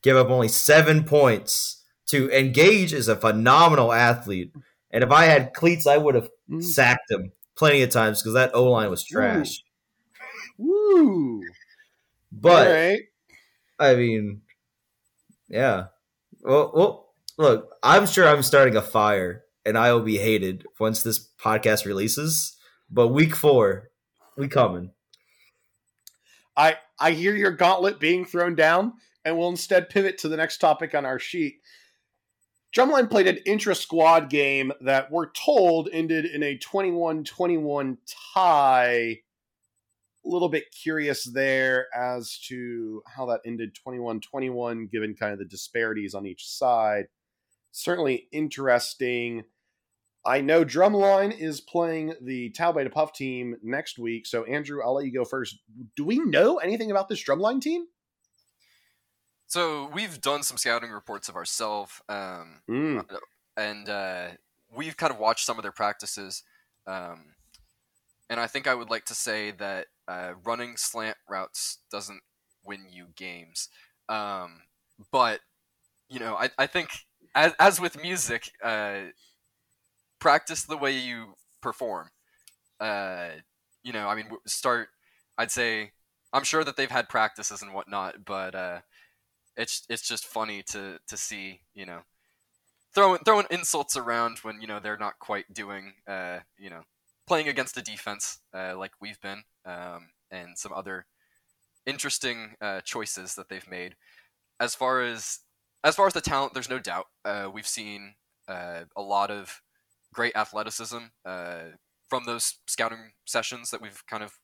give 0.02 0.16
up 0.16 0.28
only 0.28 0.48
seven 0.48 1.04
points 1.04 1.82
to 2.08 2.30
engage 2.30 2.92
is 2.92 3.08
a 3.08 3.16
phenomenal 3.16 3.92
athlete. 3.92 4.52
And 4.90 5.02
if 5.02 5.10
I 5.10 5.24
had 5.24 5.54
cleats, 5.54 5.86
I 5.86 5.96
would 5.96 6.14
have 6.14 6.28
Mm. 6.50 6.62
sacked 6.62 7.10
him 7.10 7.32
plenty 7.56 7.80
of 7.82 7.88
times 7.90 8.20
because 8.20 8.34
that 8.34 8.54
O 8.54 8.64
line 8.64 8.90
was 8.90 9.02
trash. 9.04 9.63
Woo. 10.56 11.42
But 12.32 12.68
right. 12.68 13.00
I 13.78 13.94
mean, 13.94 14.42
yeah. 15.48 15.86
Well, 16.42 16.72
well, 16.74 17.14
look, 17.38 17.70
I'm 17.82 18.06
sure 18.06 18.28
I'm 18.28 18.42
starting 18.42 18.76
a 18.76 18.82
fire, 18.82 19.44
and 19.64 19.78
I 19.78 19.92
will 19.92 20.02
be 20.02 20.18
hated 20.18 20.66
once 20.78 21.02
this 21.02 21.26
podcast 21.38 21.84
releases. 21.86 22.56
But 22.90 23.08
week 23.08 23.34
four, 23.34 23.90
we 24.36 24.48
coming. 24.48 24.90
I 26.56 26.76
I 26.98 27.12
hear 27.12 27.34
your 27.34 27.50
gauntlet 27.50 27.98
being 27.98 28.24
thrown 28.24 28.54
down, 28.54 28.94
and 29.24 29.36
we'll 29.36 29.48
instead 29.48 29.90
pivot 29.90 30.18
to 30.18 30.28
the 30.28 30.36
next 30.36 30.58
topic 30.58 30.94
on 30.94 31.04
our 31.04 31.18
sheet. 31.18 31.60
Drumline 32.74 33.08
played 33.08 33.28
an 33.28 33.38
intra 33.46 33.74
squad 33.74 34.28
game 34.28 34.72
that 34.80 35.10
we're 35.10 35.30
told 35.30 35.88
ended 35.92 36.24
in 36.24 36.42
a 36.42 36.56
21 36.56 37.24
21 37.24 37.98
tie. 38.34 39.20
A 40.24 40.28
little 40.28 40.48
bit 40.48 40.64
curious 40.70 41.24
there 41.24 41.86
as 41.94 42.38
to 42.48 43.02
how 43.06 43.26
that 43.26 43.40
ended 43.44 43.74
21 43.74 44.20
21, 44.20 44.86
given 44.86 45.14
kind 45.14 45.32
of 45.32 45.38
the 45.38 45.44
disparities 45.44 46.14
on 46.14 46.26
each 46.26 46.48
side. 46.48 47.06
Certainly 47.72 48.28
interesting. 48.32 49.44
I 50.26 50.40
know 50.40 50.64
Drumline 50.64 51.38
is 51.38 51.60
playing 51.60 52.14
the 52.22 52.48
Tau 52.50 52.72
Beta 52.72 52.88
Puff 52.88 53.12
team 53.12 53.56
next 53.62 53.98
week. 53.98 54.26
So, 54.26 54.44
Andrew, 54.44 54.80
I'll 54.82 54.94
let 54.94 55.04
you 55.04 55.12
go 55.12 55.24
first. 55.26 55.58
Do 55.96 56.04
we 56.04 56.18
know 56.18 56.56
anything 56.56 56.90
about 56.90 57.08
this 57.10 57.22
Drumline 57.22 57.60
team? 57.60 57.84
So 59.46 59.90
we've 59.92 60.20
done 60.20 60.42
some 60.42 60.56
scouting 60.56 60.90
reports 60.90 61.28
of 61.28 61.36
ourselves, 61.36 62.00
um, 62.08 62.62
Mm. 62.68 63.06
and 63.56 63.88
uh, 63.88 64.28
we've 64.74 64.96
kind 64.96 65.12
of 65.12 65.18
watched 65.18 65.44
some 65.44 65.58
of 65.58 65.62
their 65.62 65.70
practices. 65.72 66.42
Um, 66.86 67.34
and 68.30 68.40
I 68.40 68.46
think 68.46 68.66
I 68.66 68.74
would 68.74 68.90
like 68.90 69.04
to 69.06 69.14
say 69.14 69.50
that 69.52 69.88
uh, 70.08 70.32
running 70.44 70.76
slant 70.76 71.16
routes 71.28 71.78
doesn't 71.90 72.20
win 72.64 72.86
you 72.90 73.06
games. 73.16 73.68
Um, 74.08 74.62
but 75.12 75.40
you 76.08 76.20
know, 76.20 76.36
I, 76.36 76.50
I 76.58 76.66
think 76.66 76.90
as, 77.34 77.52
as 77.58 77.80
with 77.80 78.00
music, 78.00 78.50
uh, 78.62 79.00
practice 80.18 80.64
the 80.64 80.76
way 80.76 80.92
you 80.96 81.34
perform. 81.60 82.10
Uh, 82.80 83.28
you 83.82 83.92
know, 83.92 84.08
I 84.08 84.14
mean, 84.14 84.26
start. 84.46 84.88
I'd 85.36 85.50
say 85.50 85.92
I'm 86.32 86.44
sure 86.44 86.64
that 86.64 86.76
they've 86.76 86.90
had 86.90 87.08
practices 87.08 87.62
and 87.62 87.72
whatnot, 87.72 88.24
but 88.24 88.54
uh, 88.54 88.80
it's 89.56 89.84
it's 89.88 90.06
just 90.06 90.26
funny 90.26 90.62
to 90.64 90.98
to 91.06 91.16
see 91.16 91.60
you 91.74 91.86
know 91.86 92.00
throwing 92.94 93.20
throwing 93.24 93.46
insults 93.50 93.96
around 93.96 94.38
when 94.38 94.60
you 94.60 94.66
know 94.66 94.80
they're 94.80 94.96
not 94.96 95.18
quite 95.18 95.52
doing 95.52 95.94
uh, 96.08 96.40
you 96.58 96.70
know 96.70 96.82
playing 97.26 97.48
against 97.48 97.76
a 97.76 97.82
defense 97.82 98.40
uh, 98.54 98.76
like 98.76 98.92
we've 99.00 99.20
been 99.20 99.42
um, 99.64 100.08
and 100.30 100.58
some 100.58 100.72
other 100.72 101.06
interesting 101.86 102.54
uh, 102.60 102.80
choices 102.80 103.34
that 103.34 103.48
they've 103.48 103.70
made 103.70 103.94
as 104.60 104.74
far 104.74 105.02
as 105.02 105.40
as 105.82 105.94
far 105.94 106.06
as 106.06 106.14
the 106.14 106.20
talent 106.20 106.54
there's 106.54 106.70
no 106.70 106.78
doubt 106.78 107.06
uh, 107.24 107.48
we've 107.52 107.66
seen 107.66 108.14
uh, 108.48 108.80
a 108.96 109.02
lot 109.02 109.30
of 109.30 109.62
great 110.12 110.36
athleticism 110.36 110.98
uh, 111.24 111.62
from 112.08 112.24
those 112.24 112.58
scouting 112.66 113.12
sessions 113.24 113.70
that 113.70 113.82
we've 113.82 114.04
kind 114.06 114.22
of 114.22 114.38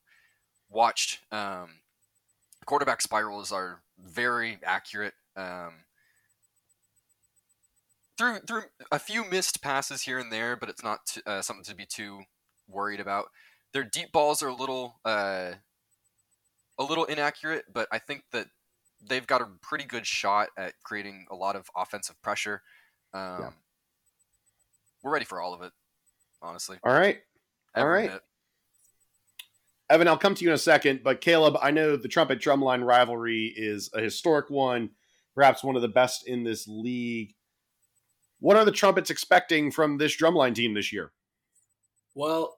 watched 0.69 1.19
um, 1.31 1.69
quarterback 2.65 3.01
spirals 3.01 3.51
are 3.51 3.81
very 3.99 4.57
accurate. 4.63 5.13
Um, 5.35 5.85
through 8.17 8.39
through 8.39 8.63
a 8.91 8.99
few 8.99 9.23
missed 9.23 9.61
passes 9.61 10.03
here 10.03 10.19
and 10.19 10.31
there, 10.31 10.55
but 10.55 10.69
it's 10.69 10.83
not 10.83 11.05
t- 11.05 11.21
uh, 11.25 11.41
something 11.41 11.63
to 11.65 11.75
be 11.75 11.85
too 11.85 12.21
worried 12.71 12.99
about. 12.99 13.27
Their 13.73 13.83
deep 13.83 14.11
balls 14.11 14.43
are 14.43 14.49
a 14.49 14.55
little 14.55 14.99
uh, 15.05 15.53
a 16.77 16.83
little 16.83 17.05
inaccurate, 17.05 17.65
but 17.73 17.87
I 17.91 17.99
think 17.99 18.23
that 18.31 18.47
they've 19.07 19.25
got 19.25 19.41
a 19.41 19.47
pretty 19.61 19.85
good 19.85 20.05
shot 20.05 20.49
at 20.57 20.73
creating 20.83 21.25
a 21.31 21.35
lot 21.35 21.55
of 21.55 21.69
offensive 21.75 22.21
pressure. 22.21 22.61
Um, 23.13 23.53
We're 25.03 25.11
ready 25.11 25.25
for 25.25 25.41
all 25.41 25.53
of 25.53 25.61
it, 25.61 25.71
honestly. 26.41 26.77
All 26.83 26.93
right. 26.93 27.19
All 27.75 27.83
Every 27.83 27.93
right. 27.93 28.11
bit. 28.11 28.21
Evan, 29.89 30.07
I'll 30.07 30.17
come 30.17 30.35
to 30.35 30.43
you 30.43 30.51
in 30.51 30.55
a 30.55 30.59
second, 30.59 31.01
but 31.03 31.19
Kaleb, 31.19 31.59
I 31.61 31.71
know 31.71 31.97
the 31.97 32.07
trumpet 32.07 32.39
drumline 32.39 32.85
rivalry 32.85 33.53
is 33.53 33.89
a 33.93 33.99
historic 33.99 34.49
one, 34.49 34.91
perhaps 35.35 35.65
one 35.65 35.75
of 35.75 35.81
the 35.81 35.89
best 35.89 36.25
in 36.25 36.45
this 36.45 36.65
league. 36.65 37.35
What 38.39 38.55
are 38.55 38.63
the 38.63 38.71
trumpets 38.71 39.09
expecting 39.09 39.69
from 39.69 39.97
this 39.97 40.15
drumline 40.15 40.55
team 40.55 40.73
this 40.73 40.93
year? 40.93 41.11
Well, 42.15 42.57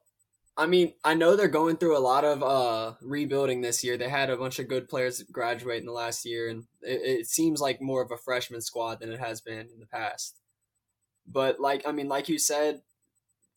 I 0.56 0.66
mean, 0.66 0.92
I 1.02 1.14
know 1.14 1.34
they're 1.34 1.48
going 1.48 1.78
through 1.78 1.96
a 1.96 1.98
lot 1.98 2.24
of 2.24 2.42
uh, 2.42 2.94
rebuilding 3.02 3.60
this 3.60 3.82
year. 3.82 3.96
They 3.96 4.08
had 4.08 4.30
a 4.30 4.36
bunch 4.36 4.60
of 4.60 4.68
good 4.68 4.88
players 4.88 5.22
graduate 5.24 5.80
in 5.80 5.86
the 5.86 5.92
last 5.92 6.24
year, 6.24 6.48
and 6.48 6.64
it, 6.80 7.20
it 7.20 7.26
seems 7.26 7.60
like 7.60 7.80
more 7.80 8.02
of 8.02 8.12
a 8.12 8.16
freshman 8.16 8.60
squad 8.60 9.00
than 9.00 9.10
it 9.10 9.18
has 9.18 9.40
been 9.40 9.68
in 9.72 9.80
the 9.80 9.86
past. 9.86 10.38
But 11.26 11.58
like, 11.58 11.82
I 11.86 11.92
mean, 11.92 12.08
like 12.08 12.28
you 12.28 12.38
said, 12.38 12.82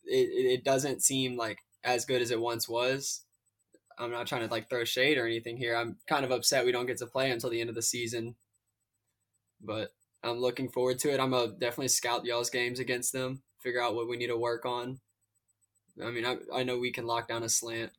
it, 0.06 0.60
it 0.60 0.64
doesn't 0.64 1.04
seem 1.04 1.38
like 1.38 1.60
as 1.84 2.06
good 2.06 2.22
as 2.22 2.32
it 2.32 2.40
once 2.40 2.68
was. 2.68 3.22
I'm 4.00 4.12
not 4.12 4.28
trying 4.28 4.48
to 4.48 4.52
like 4.52 4.70
throw 4.70 4.84
shade 4.84 5.18
or 5.18 5.26
anything 5.26 5.58
here. 5.58 5.76
I'm 5.76 5.98
kind 6.08 6.26
of 6.26 6.32
upset 6.32 6.66
we 6.66 6.72
don't 6.72 6.86
get 6.86 6.98
to 7.00 7.08
play 7.08 7.30
until 7.30 7.50
the 7.50 7.62
end 7.62 7.70
of 7.70 7.76
the 7.76 7.82
season, 7.82 8.36
but 9.62 9.90
I'm 10.24 10.40
looking 10.40 10.70
forward 10.70 11.00
to 11.00 11.14
it. 11.14 11.20
I'm 11.20 11.32
gonna 11.32 11.52
definitely 11.52 11.90
scout 11.90 12.26
y'all's 12.26 12.50
games 12.50 12.80
against 12.80 13.14
them, 13.14 13.44
figure 13.62 13.82
out 13.82 13.96
what 13.96 14.08
we 14.08 14.18
need 14.18 14.28
to 14.28 14.38
work 14.38 14.66
on. 14.66 15.00
I 16.04 16.12
mean, 16.12 16.26
I, 16.26 16.38
I 16.54 16.64
know 16.64 16.78
we 16.78 16.92
can 16.92 17.06
lock 17.06 17.28
down 17.28 17.44
a 17.44 17.50
slant. 17.50 17.92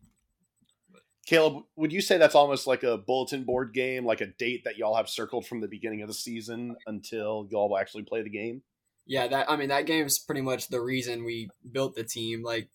Kaleb, 1.28 1.64
would 1.76 1.92
you 1.92 2.00
say 2.00 2.16
that's 2.16 2.34
almost 2.34 2.66
like 2.66 2.82
a 2.84 2.96
bulletin 2.96 3.44
board 3.44 3.74
game, 3.74 4.06
like 4.06 4.22
a 4.22 4.26
date 4.38 4.62
that 4.64 4.78
y'all 4.78 4.96
have 4.96 5.10
circled 5.10 5.46
from 5.46 5.60
the 5.60 5.68
beginning 5.68 6.00
of 6.00 6.08
the 6.08 6.14
season 6.14 6.76
until 6.86 7.46
y'all 7.50 7.76
actually 7.76 8.04
play 8.04 8.22
the 8.22 8.30
game? 8.30 8.62
Yeah, 9.06 9.26
that 9.28 9.50
I 9.50 9.56
mean 9.56 9.68
that 9.68 9.86
game's 9.86 10.18
pretty 10.18 10.40
much 10.40 10.68
the 10.68 10.80
reason 10.80 11.24
we 11.24 11.50
built 11.70 11.94
the 11.94 12.04
team. 12.04 12.42
Like 12.42 12.70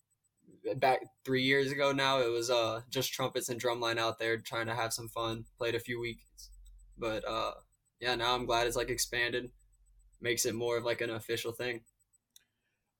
back 0.75 0.99
three 1.25 1.43
years 1.43 1.71
ago 1.71 1.91
now, 1.91 2.19
it 2.21 2.29
was 2.29 2.51
uh 2.51 2.81
just 2.89 3.11
trumpets 3.11 3.49
and 3.49 3.61
drumline 3.61 3.97
out 3.97 4.19
there 4.19 4.37
trying 4.37 4.67
to 4.67 4.75
have 4.75 4.93
some 4.93 5.09
fun. 5.09 5.45
Played 5.57 5.75
a 5.75 5.79
few 5.79 5.99
weeks, 5.99 6.49
but 6.97 7.27
uh 7.27 7.53
yeah, 7.99 8.13
now 8.15 8.35
I'm 8.35 8.45
glad 8.45 8.67
it's 8.67 8.75
like 8.75 8.89
expanded, 8.89 9.49
makes 10.21 10.45
it 10.45 10.53
more 10.53 10.77
of 10.77 10.83
like 10.83 11.01
an 11.01 11.09
official 11.09 11.53
thing. 11.53 11.81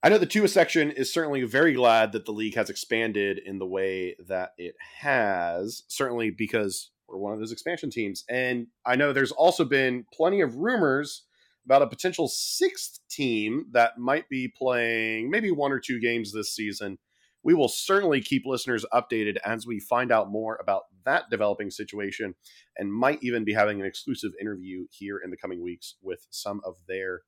I 0.05 0.09
know 0.09 0.17
the 0.17 0.25
Tuba 0.25 0.49
section 0.49 0.91
is 0.91 1.13
certainly 1.13 1.43
very 1.43 1.71
glad 1.71 2.11
that 2.11 2.25
the 2.25 2.33
league 2.33 2.55
has 2.55 2.69
expanded 2.69 3.39
in 3.39 3.57
the 3.57 3.65
way 3.65 4.17
that 4.27 4.51
it 4.57 4.75
has, 4.99 5.83
certainly 5.87 6.29
because 6.29 6.91
we're 7.07 7.19
one 7.19 7.31
of 7.31 7.39
those 7.39 7.53
expansion 7.53 7.89
teams. 7.89 8.25
And 8.29 8.67
I 8.85 8.97
know 8.97 9.13
there's 9.13 9.31
also 9.31 9.63
been 9.63 10.05
plenty 10.13 10.41
of 10.41 10.57
rumors 10.57 11.23
about 11.63 11.83
a 11.83 11.87
potential 11.87 12.27
sixth 12.27 12.99
team 13.09 13.67
that 13.71 13.97
might 13.97 14.27
be 14.27 14.51
playing 14.53 15.29
maybe 15.29 15.51
one 15.51 15.71
or 15.71 15.79
two 15.79 16.01
games 16.01 16.33
this 16.33 16.53
season. 16.53 16.97
We 17.41 17.53
will 17.53 17.69
certainly 17.69 18.19
keep 18.19 18.43
listeners 18.45 18.85
updated 18.93 19.37
as 19.45 19.65
we 19.65 19.79
find 19.79 20.11
out 20.11 20.29
more 20.29 20.59
about 20.61 20.83
that 21.05 21.29
developing 21.29 21.71
situation 21.71 22.35
and 22.77 22.93
might 22.93 23.19
even 23.21 23.45
be 23.45 23.53
having 23.53 23.79
an 23.79 23.87
exclusive 23.87 24.33
interview 24.41 24.85
here 24.91 25.17
in 25.23 25.31
the 25.31 25.37
coming 25.37 25.63
weeks 25.63 25.95
with 26.01 26.27
some 26.29 26.59
of 26.65 26.75
their 26.89 27.21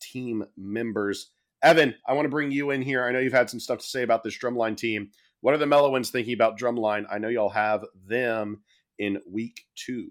team 0.00 0.44
members. 0.56 1.32
Evan, 1.62 1.94
I 2.06 2.14
want 2.14 2.24
to 2.26 2.30
bring 2.30 2.50
you 2.50 2.70
in 2.70 2.82
here. 2.82 3.04
I 3.04 3.12
know 3.12 3.20
you've 3.20 3.32
had 3.32 3.48
some 3.48 3.60
stuff 3.60 3.78
to 3.78 3.86
say 3.86 4.02
about 4.02 4.24
this 4.24 4.36
drumline 4.36 4.76
team. 4.76 5.10
What 5.40 5.54
are 5.54 5.58
the 5.58 5.66
Mellowins 5.66 6.10
thinking 6.10 6.34
about 6.34 6.58
drumline? 6.58 7.04
I 7.10 7.18
know 7.18 7.28
y'all 7.28 7.50
have 7.50 7.84
them 8.06 8.62
in 8.98 9.20
week 9.30 9.64
two. 9.74 10.10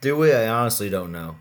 Do 0.00 0.16
we? 0.16 0.32
I 0.32 0.48
honestly 0.48 0.88
don't 0.90 1.10
know. 1.10 1.36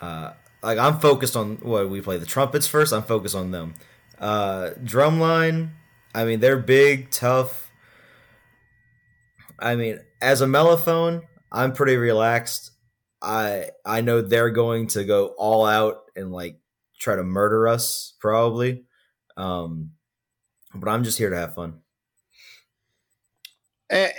Uh, 0.00 0.32
like 0.62 0.78
I'm 0.78 1.00
focused 1.00 1.36
on 1.36 1.56
what 1.56 1.90
we 1.90 2.00
play 2.00 2.16
the 2.16 2.26
trumpets 2.26 2.66
first. 2.66 2.92
I'm 2.92 3.02
focused 3.02 3.34
on 3.34 3.50
them. 3.50 3.74
Uh, 4.18 4.70
drumline. 4.82 5.70
I 6.14 6.24
mean, 6.24 6.40
they're 6.40 6.58
big, 6.58 7.10
tough. 7.10 7.70
I 9.58 9.76
mean, 9.76 10.00
as 10.20 10.40
a 10.40 10.46
mellophone, 10.46 11.22
I'm 11.52 11.72
pretty 11.72 11.96
relaxed. 11.96 12.70
I 13.22 13.70
I 13.84 14.00
know 14.00 14.22
they're 14.22 14.50
going 14.50 14.86
to 14.88 15.04
go 15.04 15.34
all 15.38 15.66
out 15.66 16.02
and 16.16 16.32
like 16.32 16.59
try 17.00 17.16
to 17.16 17.24
murder 17.24 17.66
us 17.66 18.14
probably. 18.20 18.84
Um, 19.36 19.92
but 20.74 20.88
I'm 20.88 21.02
just 21.02 21.18
here 21.18 21.30
to 21.30 21.36
have 21.36 21.54
fun. 21.54 21.80
And, 23.88 24.12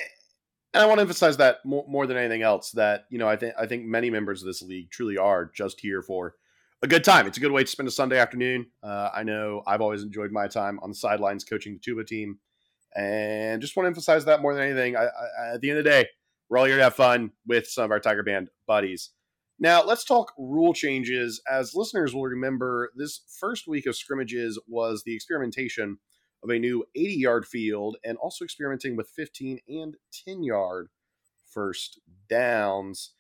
and 0.74 0.84
I 0.84 0.86
want 0.86 0.98
to 0.98 1.04
emphasize 1.04 1.38
that 1.38 1.66
more, 1.66 1.86
more 1.88 2.08
than 2.08 2.18
anything 2.18 2.42
else 2.42 2.72
that 2.72 3.06
you 3.10 3.18
know 3.18 3.28
I 3.28 3.36
think 3.36 3.54
I 3.58 3.66
think 3.66 3.86
many 3.86 4.10
members 4.10 4.42
of 4.42 4.48
this 4.48 4.62
league 4.62 4.90
truly 4.90 5.18
are 5.18 5.46
just 5.46 5.80
here 5.80 6.02
for 6.02 6.36
a 6.82 6.88
good 6.88 7.04
time. 7.04 7.28
It's 7.28 7.38
a 7.38 7.42
good 7.42 7.52
way 7.52 7.64
to 7.64 7.70
spend 7.70 7.88
a 7.88 7.92
Sunday 7.92 8.18
afternoon. 8.18 8.66
Uh, 8.84 9.10
I 9.14 9.24
know 9.24 9.62
I've 9.68 9.82
always 9.82 10.04
enjoyed 10.04 10.32
my 10.32 10.48
time 10.48 10.80
on 10.82 10.90
the 10.90 10.96
sidelines 10.96 11.44
coaching 11.44 11.74
the 11.74 11.80
tuba 11.80 12.04
team, 12.04 12.40
and 12.96 13.62
just 13.62 13.76
want 13.76 13.86
to 13.86 13.90
emphasize 13.90 14.26
that 14.26 14.42
more 14.42 14.54
than 14.54 14.64
anything. 14.64 14.96
I, 14.96 15.04
I, 15.04 15.54
at 15.54 15.62
the 15.62 15.70
end 15.70 15.80
of 15.80 15.86
the 15.86 15.90
day, 15.90 16.08
we're 16.50 16.58
all 16.58 16.66
here 16.66 16.78
to 16.78 16.84
have 16.84 16.96
fun 16.96 17.32
with 17.46 17.68
some 17.68 17.86
of 17.86 17.92
our 17.92 18.00
Tiger 18.00 18.24
Band 18.24 18.50
buddies. 18.66 19.12
Now, 19.62 19.84
let's 19.84 20.04
talk 20.04 20.34
rule 20.40 20.74
changes. 20.74 21.40
As 21.50 21.76
listeners 21.76 22.16
will 22.16 22.24
remember, 22.24 22.92
this 22.96 23.22
first 23.40 23.68
week 23.68 23.86
of 23.86 23.96
scrimmages 23.96 24.60
was 24.68 25.04
the 25.04 25.14
experimentation 25.14 26.00
of 26.44 26.50
a 26.50 26.58
new 26.58 26.84
80 26.96 27.14
yard 27.14 27.46
field 27.46 27.98
and 28.04 28.18
also 28.18 28.44
experimenting 28.44 28.96
with 28.96 29.12
15 29.16 29.60
and 29.70 29.98
10 30.26 30.42
yard 30.44 30.88
first 31.46 32.00
downs. 32.28 33.12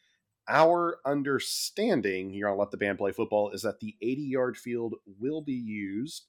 Our 0.49 0.97
understanding 1.05 2.31
here 2.31 2.49
on 2.49 2.57
Let 2.57 2.71
the 2.71 2.77
Band 2.77 2.97
Play 2.97 3.11
Football 3.11 3.51
is 3.51 3.61
that 3.61 3.79
the 3.79 3.95
80 4.01 4.21
yard 4.23 4.57
field 4.57 4.95
will 5.19 5.43
be 5.43 5.53
used 5.53 6.25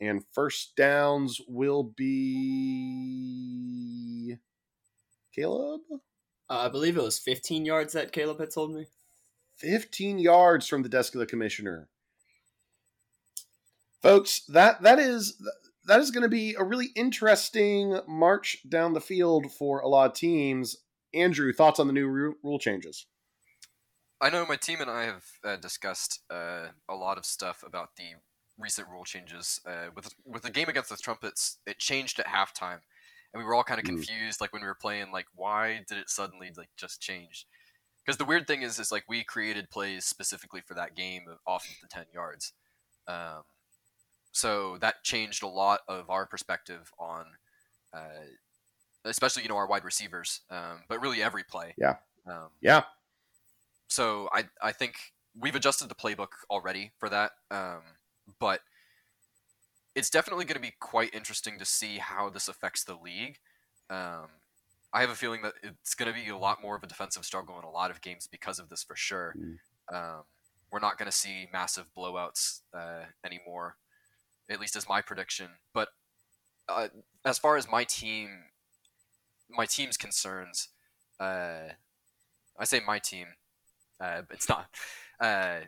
and 0.00 0.22
first 0.32 0.76
downs 0.76 1.40
will 1.48 1.82
be. 1.82 2.76
Kaleb? 5.36 5.80
Uh, 5.90 5.96
I 6.48 6.68
believe 6.68 6.96
it 6.96 7.02
was 7.02 7.18
15 7.18 7.64
yards 7.64 7.94
that 7.94 8.12
Kaleb 8.12 8.38
had 8.38 8.52
told 8.52 8.72
me. 8.72 8.86
15 9.58 10.18
yards 10.18 10.66
from 10.66 10.82
the 10.82 10.88
desk 10.88 11.14
of 11.14 11.20
the 11.20 11.26
commissioner. 11.26 11.88
Folks, 14.02 14.40
that 14.46 14.82
that 14.82 14.98
is 14.98 15.42
that 15.84 16.00
is 16.00 16.10
going 16.10 16.22
to 16.22 16.28
be 16.28 16.54
a 16.54 16.62
really 16.64 16.88
interesting 16.94 18.00
march 18.06 18.58
down 18.68 18.92
the 18.92 19.00
field 19.00 19.52
for 19.52 19.80
a 19.80 19.88
lot 19.88 20.10
of 20.10 20.16
teams. 20.16 20.76
Andrew, 21.14 21.52
thoughts 21.52 21.80
on 21.80 21.86
the 21.86 21.92
new 21.92 22.06
rule 22.06 22.58
changes? 22.58 23.06
I 24.20 24.30
know 24.30 24.46
my 24.46 24.56
team 24.56 24.80
and 24.80 24.90
I 24.90 25.04
have 25.04 25.24
uh, 25.44 25.56
discussed 25.56 26.20
uh, 26.30 26.68
a 26.88 26.94
lot 26.94 27.18
of 27.18 27.24
stuff 27.24 27.62
about 27.64 27.96
the 27.96 28.14
recent 28.58 28.88
rule 28.88 29.04
changes. 29.04 29.60
Uh, 29.64 29.90
with 29.94 30.12
with 30.24 30.42
the 30.42 30.50
game 30.50 30.68
against 30.68 30.90
the 30.90 30.96
Trumpets, 30.96 31.58
it 31.66 31.78
changed 31.78 32.18
at 32.18 32.26
halftime, 32.26 32.80
and 33.32 33.40
we 33.40 33.44
were 33.44 33.54
all 33.54 33.62
kind 33.64 33.78
of 33.78 33.84
Mm. 33.84 34.04
confused, 34.04 34.40
like 34.40 34.52
when 34.52 34.62
we 34.62 34.68
were 34.68 34.74
playing, 34.74 35.12
like 35.12 35.26
why 35.34 35.84
did 35.86 35.98
it 35.98 36.10
suddenly 36.10 36.50
like 36.56 36.70
just 36.76 37.00
change? 37.00 37.46
Because 38.08 38.16
the 38.16 38.24
weird 38.24 38.46
thing 38.46 38.62
is, 38.62 38.78
is 38.78 38.90
like 38.90 39.04
we 39.06 39.22
created 39.22 39.68
plays 39.68 40.06
specifically 40.06 40.62
for 40.62 40.72
that 40.72 40.96
game 40.96 41.26
off 41.46 41.68
of 41.68 41.76
the 41.82 41.88
ten 41.88 42.06
yards, 42.10 42.54
um, 43.06 43.42
so 44.32 44.78
that 44.78 45.04
changed 45.04 45.42
a 45.42 45.46
lot 45.46 45.80
of 45.88 46.08
our 46.08 46.24
perspective 46.24 46.90
on, 46.98 47.26
uh, 47.92 48.24
especially 49.04 49.42
you 49.42 49.50
know 49.50 49.58
our 49.58 49.66
wide 49.66 49.84
receivers, 49.84 50.40
um, 50.48 50.84
but 50.88 51.02
really 51.02 51.22
every 51.22 51.44
play. 51.44 51.74
Yeah. 51.76 51.96
Um, 52.26 52.48
Yeah, 52.62 52.84
so 53.88 54.30
I 54.32 54.44
I 54.62 54.72
think 54.72 54.94
we've 55.38 55.54
adjusted 55.54 55.90
the 55.90 55.94
playbook 55.94 56.28
already 56.48 56.92
for 56.98 57.10
that, 57.10 57.32
um, 57.50 57.82
but 58.40 58.62
it's 59.94 60.08
definitely 60.08 60.46
going 60.46 60.54
to 60.54 60.66
be 60.66 60.72
quite 60.80 61.14
interesting 61.14 61.58
to 61.58 61.66
see 61.66 61.98
how 61.98 62.30
this 62.30 62.48
affects 62.48 62.84
the 62.84 62.94
league. 62.96 63.36
I 64.92 65.00
have 65.02 65.10
a 65.10 65.14
feeling 65.14 65.42
that 65.42 65.54
it's 65.62 65.94
going 65.94 66.12
to 66.12 66.18
be 66.18 66.28
a 66.28 66.36
lot 66.36 66.62
more 66.62 66.76
of 66.76 66.82
a 66.82 66.86
defensive 66.86 67.24
struggle 67.24 67.58
in 67.58 67.64
a 67.64 67.70
lot 67.70 67.90
of 67.90 68.00
games 68.00 68.26
because 68.30 68.58
of 68.58 68.68
this 68.68 68.82
for 68.82 68.96
sure. 68.96 69.34
Mm. 69.38 69.56
Um, 69.94 70.22
we're 70.70 70.80
not 70.80 70.98
going 70.98 71.10
to 71.10 71.16
see 71.16 71.48
massive 71.52 71.86
blowouts 71.96 72.60
uh, 72.74 73.04
anymore, 73.24 73.76
at 74.50 74.60
least 74.60 74.76
as 74.76 74.88
my 74.88 75.00
prediction. 75.00 75.48
But 75.74 75.88
uh, 76.68 76.88
as 77.24 77.38
far 77.38 77.56
as 77.56 77.70
my 77.70 77.84
team, 77.84 78.28
my 79.50 79.66
team's 79.66 79.96
concerns, 79.96 80.68
uh, 81.20 81.72
I 82.58 82.64
say 82.64 82.80
my 82.86 82.98
team, 82.98 83.26
uh, 84.00 84.22
it's 84.30 84.48
not. 84.48 84.68
Uh, 85.20 85.60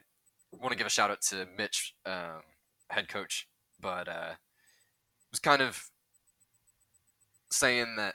want 0.53 0.73
to 0.73 0.79
give 0.79 0.87
a 0.87 0.91
shout 0.91 1.11
out 1.11 1.23
to 1.23 1.47
Mitch, 1.57 1.95
um, 2.07 2.43
head 2.89 3.09
coach, 3.09 3.49
but 3.81 4.09
uh, 4.09 4.33
was 5.31 5.41
kind 5.41 5.63
of 5.63 5.91
saying 7.51 7.97
that 7.97 8.15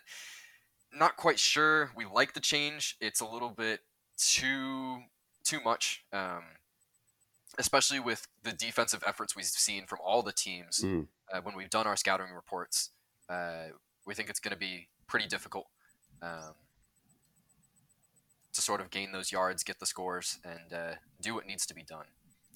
not 0.98 1.18
quite 1.18 1.40
sure 1.40 1.92
we 1.96 2.06
like 2.06 2.34
the 2.34 2.40
change. 2.40 2.96
It's 3.02 3.22
a 3.22 3.26
little 3.28 3.50
bit 3.50 3.82
too 4.18 5.00
too 5.44 5.60
much, 5.64 6.04
um, 6.12 6.42
especially 7.60 8.00
with 8.00 8.28
the 8.44 8.52
defensive 8.52 9.04
efforts 9.06 9.36
we've 9.36 9.46
seen 9.46 9.86
from 9.86 10.00
all 10.04 10.24
the 10.24 10.32
teams 10.32 10.80
Mm. 10.84 11.08
uh, 11.32 11.42
when 11.42 11.56
we've 11.56 11.70
done 11.70 11.86
our 11.86 11.96
scouting 11.96 12.32
reports. 12.34 12.90
Uh, 13.30 13.66
we 14.06 14.16
think 14.16 14.30
it's 14.30 14.40
going 14.40 14.54
to 14.54 14.58
be 14.58 14.88
pretty 15.08 15.28
difficult. 15.28 15.68
Um, 16.22 16.56
to 18.54 18.62
sort 18.62 18.80
of 18.80 18.90
gain 18.90 19.12
those 19.12 19.32
yards, 19.34 19.64
get 19.64 19.80
the 19.80 19.86
scores, 19.86 20.40
and 20.46 20.72
uh, 20.74 20.94
do 21.22 21.36
what 21.36 21.46
needs 21.46 21.66
to 21.66 21.74
be 21.76 21.84
done. 21.84 22.06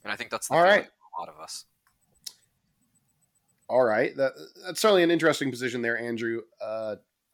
And 0.03 0.13
I 0.13 0.15
think 0.15 0.29
that's 0.31 0.47
the 0.47 0.53
All 0.55 0.63
right. 0.63 0.87
a 0.87 1.19
lot 1.19 1.27
of 1.27 1.37
us. 1.39 1.65
All 3.67 3.83
right, 3.83 4.15
that, 4.15 4.31
that's 4.65 4.79
certainly 4.79 5.03
an 5.03 5.11
interesting 5.11 5.51
position 5.51 5.81
there, 5.81 5.97
Andrew. 5.97 6.41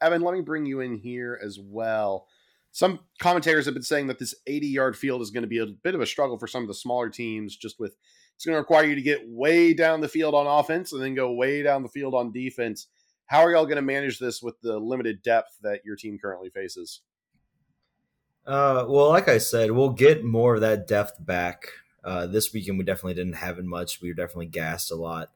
Evan, 0.00 0.22
let 0.22 0.34
me 0.34 0.40
bring 0.40 0.66
you 0.66 0.80
in 0.80 0.96
here 0.96 1.38
as 1.42 1.58
well. 1.58 2.26
Some 2.72 3.00
commentators 3.20 3.64
have 3.64 3.74
been 3.74 3.82
saying 3.82 4.08
that 4.08 4.18
this 4.18 4.34
80 4.46 4.66
yard 4.66 4.96
field 4.96 5.22
is 5.22 5.30
going 5.30 5.42
to 5.42 5.48
be 5.48 5.58
a 5.58 5.66
bit 5.66 5.94
of 5.94 6.00
a 6.00 6.06
struggle 6.06 6.38
for 6.38 6.46
some 6.46 6.62
of 6.62 6.68
the 6.68 6.74
smaller 6.74 7.08
teams, 7.08 7.56
just 7.56 7.80
with 7.80 7.96
it's 8.34 8.44
going 8.44 8.54
to 8.54 8.60
require 8.60 8.84
you 8.84 8.94
to 8.94 9.02
get 9.02 9.26
way 9.26 9.72
down 9.72 10.02
the 10.02 10.08
field 10.08 10.34
on 10.34 10.46
offense 10.46 10.92
and 10.92 11.02
then 11.02 11.14
go 11.14 11.32
way 11.32 11.62
down 11.62 11.82
the 11.82 11.88
field 11.88 12.14
on 12.14 12.32
defense. 12.32 12.86
How 13.24 13.38
are 13.38 13.50
y'all 13.50 13.64
going 13.64 13.76
to 13.76 13.82
manage 13.82 14.18
this 14.18 14.42
with 14.42 14.60
the 14.60 14.78
limited 14.78 15.22
depth 15.22 15.56
that 15.62 15.86
your 15.86 15.96
team 15.96 16.18
currently 16.20 16.50
faces? 16.50 17.00
Uh, 18.46 18.84
well, 18.88 19.08
like 19.08 19.28
I 19.28 19.38
said, 19.38 19.70
we'll 19.70 19.90
get 19.90 20.22
more 20.22 20.56
of 20.56 20.60
that 20.60 20.86
depth 20.86 21.14
back. 21.18 21.68
Uh, 22.04 22.26
this 22.26 22.52
weekend, 22.52 22.78
we 22.78 22.84
definitely 22.84 23.14
didn't 23.14 23.36
have 23.36 23.58
it 23.58 23.64
much. 23.64 24.00
We 24.00 24.10
were 24.10 24.14
definitely 24.14 24.46
gassed 24.46 24.92
a 24.92 24.96
lot. 24.96 25.30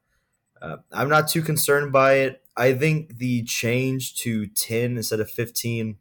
Uh, 0.61 0.77
I'm 0.91 1.09
not 1.09 1.27
too 1.27 1.41
concerned 1.41 1.91
by 1.91 2.13
it. 2.19 2.40
I 2.61 2.75
think 2.75 3.17
the 3.17 3.41
change 3.41 4.13
to 4.17 4.45
10 4.45 4.95
instead 4.95 5.19
of 5.19 5.31
15, 5.31 5.97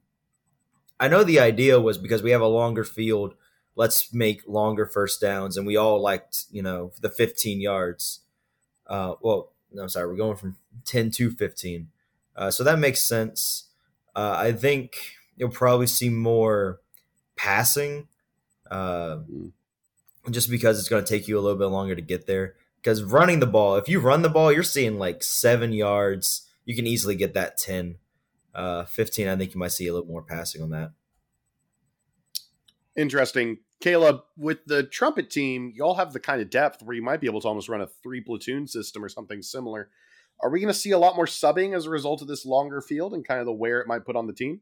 I 1.01 1.09
know 1.09 1.25
the 1.25 1.41
idea 1.41 1.81
was 1.81 1.97
because 1.97 2.23
we 2.23 2.33
have 2.33 2.43
a 2.43 2.47
longer 2.47 2.85
field, 2.85 3.33
let's 3.77 4.13
make 4.13 4.47
longer 4.47 4.85
first 4.85 5.23
downs. 5.23 5.57
And 5.57 5.67
we 5.67 5.79
all 5.79 6.03
liked, 6.03 6.45
you 6.51 6.61
know, 6.61 6.93
the 7.01 7.09
15 7.09 7.63
yards. 7.63 8.21
Uh, 8.87 9.15
well, 9.23 9.53
no, 9.73 9.87
sorry, 9.87 10.07
we're 10.07 10.17
going 10.17 10.37
from 10.37 10.59
10 10.85 11.11
to 11.13 11.31
15. 11.31 11.89
Uh, 12.37 12.51
so 12.51 12.63
that 12.63 12.79
makes 12.79 13.01
sense. 13.01 13.71
Uh, 14.15 14.35
I 14.37 14.53
think 14.53 14.99
you'll 15.39 15.49
probably 15.49 15.87
see 15.87 16.11
more 16.11 16.81
passing, 17.37 18.07
uh, 18.71 19.21
mm. 19.33 19.51
just 20.31 20.51
because 20.51 20.79
it's 20.79 20.91
going 20.91 21.03
to 21.03 21.09
take 21.09 21.27
you 21.27 21.39
a 21.39 21.41
little 21.41 21.59
bit 21.59 21.69
longer 21.69 21.97
to 21.97 22.03
get 22.03 22.27
there. 22.27 22.55
Because 22.83 23.03
running 23.03 23.41
the 23.41 23.47
ball, 23.47 23.77
if 23.77 23.89
you 23.89 23.99
run 23.99 24.21
the 24.21 24.29
ball, 24.29 24.53
you're 24.53 24.63
seeing 24.63 24.99
like 24.99 25.23
seven 25.23 25.73
yards. 25.73 26.49
You 26.71 26.77
can 26.77 26.87
easily 26.87 27.17
get 27.17 27.35
that 27.35 27.57
10. 27.57 27.97
Uh, 28.55 28.85
15, 28.85 29.27
I 29.27 29.35
think 29.35 29.55
you 29.55 29.59
might 29.59 29.73
see 29.73 29.89
a 29.89 29.93
little 29.93 30.07
more 30.07 30.23
passing 30.23 30.63
on 30.63 30.71
that. 30.71 30.93
Interesting. 32.97 33.59
Kaleb, 33.83 34.23
with 34.37 34.65
the 34.67 34.85
trumpet 34.85 35.31
team, 35.31 35.73
y'all 35.75 35.97
have 35.97 36.13
the 36.13 36.21
kind 36.21 36.41
of 36.41 36.49
depth 36.49 36.81
where 36.85 36.95
you 36.95 37.03
might 37.03 37.21
be 37.21 37.27
able 37.27 37.41
to 37.41 37.49
almost 37.49 37.69
run 37.69 37.81
a 37.81 37.89
three 37.89 38.21
platoon 38.21 38.69
system 38.69 39.05
or 39.05 39.09
something 39.09 39.43
similar. 39.43 39.91
Are 40.45 40.49
we 40.49 40.61
going 40.61 40.73
to 40.73 40.79
see 40.79 40.93
a 40.93 40.99
lot 40.99 41.17
more 41.17 41.27
subbing 41.27 41.75
as 41.77 41.87
a 41.87 41.91
result 41.91 42.23
of 42.23 42.29
this 42.29 42.47
longer 42.47 42.81
field 42.81 43.15
and 43.15 43.27
kind 43.27 43.41
of 43.41 43.47
the 43.47 43.53
wear 43.53 43.81
it 43.81 43.89
might 43.89 44.07
put 44.07 44.15
on 44.15 44.29
the 44.29 44.33
team? 44.33 44.61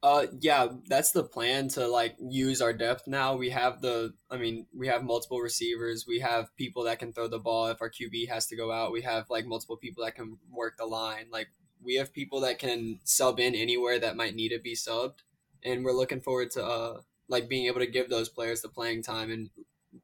Uh, 0.00 0.26
yeah, 0.40 0.68
that's 0.86 1.10
the 1.10 1.24
plan 1.24 1.66
to 1.66 1.88
like 1.88 2.14
use 2.20 2.62
our 2.62 2.72
depth 2.72 3.08
now. 3.08 3.34
We 3.34 3.50
have 3.50 3.80
the, 3.80 4.14
I 4.30 4.36
mean, 4.36 4.66
we 4.72 4.86
have 4.86 5.02
multiple 5.02 5.40
receivers. 5.40 6.04
We 6.06 6.20
have 6.20 6.54
people 6.56 6.84
that 6.84 7.00
can 7.00 7.12
throw 7.12 7.26
the 7.26 7.40
ball 7.40 7.66
if 7.66 7.82
our 7.82 7.90
QB 7.90 8.28
has 8.28 8.46
to 8.46 8.56
go 8.56 8.70
out. 8.70 8.92
We 8.92 9.02
have 9.02 9.28
like 9.28 9.44
multiple 9.44 9.76
people 9.76 10.04
that 10.04 10.14
can 10.14 10.38
work 10.52 10.76
the 10.78 10.84
line. 10.84 11.26
Like 11.32 11.48
we 11.82 11.96
have 11.96 12.12
people 12.12 12.40
that 12.40 12.58
can 12.58 13.00
sub 13.04 13.40
in 13.40 13.54
anywhere 13.54 13.98
that 13.98 14.16
might 14.16 14.34
need 14.34 14.50
to 14.50 14.58
be 14.58 14.74
subbed, 14.74 15.20
and 15.64 15.84
we're 15.84 15.92
looking 15.92 16.20
forward 16.20 16.50
to 16.52 16.64
uh 16.64 17.00
like 17.28 17.48
being 17.48 17.66
able 17.66 17.80
to 17.80 17.86
give 17.86 18.08
those 18.08 18.28
players 18.28 18.62
the 18.62 18.68
playing 18.68 19.02
time 19.02 19.30
and 19.30 19.50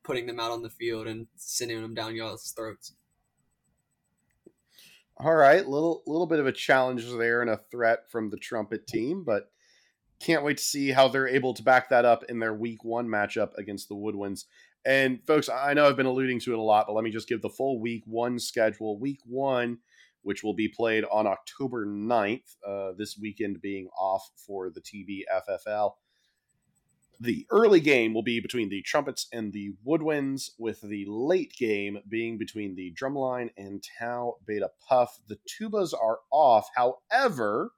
putting 0.02 0.26
them 0.26 0.40
out 0.40 0.50
on 0.50 0.62
the 0.62 0.70
field 0.70 1.06
and 1.06 1.26
sending 1.36 1.80
them 1.80 1.94
down 1.94 2.14
y'all's 2.14 2.50
throats. 2.52 2.94
All 5.16 5.34
right, 5.34 5.66
little 5.66 6.02
little 6.06 6.26
bit 6.26 6.40
of 6.40 6.46
a 6.46 6.52
challenge 6.52 7.08
there 7.12 7.40
and 7.40 7.50
a 7.50 7.60
threat 7.70 8.10
from 8.10 8.30
the 8.30 8.36
trumpet 8.36 8.86
team, 8.86 9.22
but 9.24 9.52
can't 10.20 10.44
wait 10.44 10.58
to 10.58 10.64
see 10.64 10.90
how 10.90 11.08
they're 11.08 11.28
able 11.28 11.54
to 11.54 11.62
back 11.62 11.90
that 11.90 12.04
up 12.04 12.24
in 12.24 12.38
their 12.38 12.54
week 12.54 12.84
one 12.84 13.08
matchup 13.08 13.54
against 13.56 13.88
the 13.88 13.94
Woodwinds. 13.94 14.44
And 14.84 15.20
folks, 15.26 15.48
I 15.48 15.74
know 15.74 15.88
I've 15.88 15.96
been 15.96 16.06
alluding 16.06 16.40
to 16.40 16.52
it 16.52 16.58
a 16.58 16.62
lot, 16.62 16.86
but 16.86 16.94
let 16.94 17.04
me 17.04 17.10
just 17.10 17.28
give 17.28 17.42
the 17.42 17.48
full 17.48 17.80
week 17.80 18.02
one 18.06 18.38
schedule. 18.38 18.98
Week 18.98 19.20
one, 19.24 19.78
which 20.22 20.42
will 20.42 20.54
be 20.54 20.68
played 20.68 21.04
on 21.10 21.26
October 21.26 21.86
9th, 21.86 22.56
uh, 22.66 22.92
this 22.96 23.16
weekend 23.18 23.62
being 23.62 23.88
off 23.98 24.30
for 24.36 24.70
the 24.70 24.80
TBFFL. 24.80 25.92
The 27.20 27.46
early 27.50 27.80
game 27.80 28.12
will 28.12 28.22
be 28.22 28.40
between 28.40 28.68
the 28.68 28.82
Trumpets 28.82 29.28
and 29.32 29.52
the 29.52 29.74
Woodwinds, 29.86 30.50
with 30.58 30.80
the 30.80 31.06
late 31.08 31.54
game 31.56 31.98
being 32.08 32.36
between 32.36 32.74
the 32.74 32.92
Drumline 32.92 33.50
and 33.56 33.82
Tau 33.98 34.36
Beta 34.44 34.70
Puff. 34.86 35.18
The 35.28 35.38
Tubas 35.48 35.94
are 35.94 36.18
off. 36.30 36.68
However, 36.74 37.70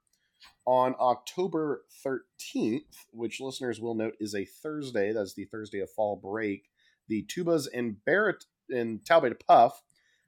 on 0.67 0.95
October 0.99 1.85
13th, 2.05 3.07
which 3.13 3.41
listeners 3.41 3.81
will 3.81 3.95
note 3.95 4.15
is 4.21 4.35
a 4.35 4.45
Thursday, 4.45 5.13
that's 5.13 5.35
the 5.35 5.45
Thursday 5.45 5.81
of 5.81 5.91
fall 5.91 6.17
break, 6.17 6.69
the 7.09 7.25
Tubas 7.25 7.69
and 7.73 8.05
Barrett 8.05 8.45
and 8.69 9.05
Tau 9.05 9.21
Beta 9.21 9.37
Puff 9.37 9.83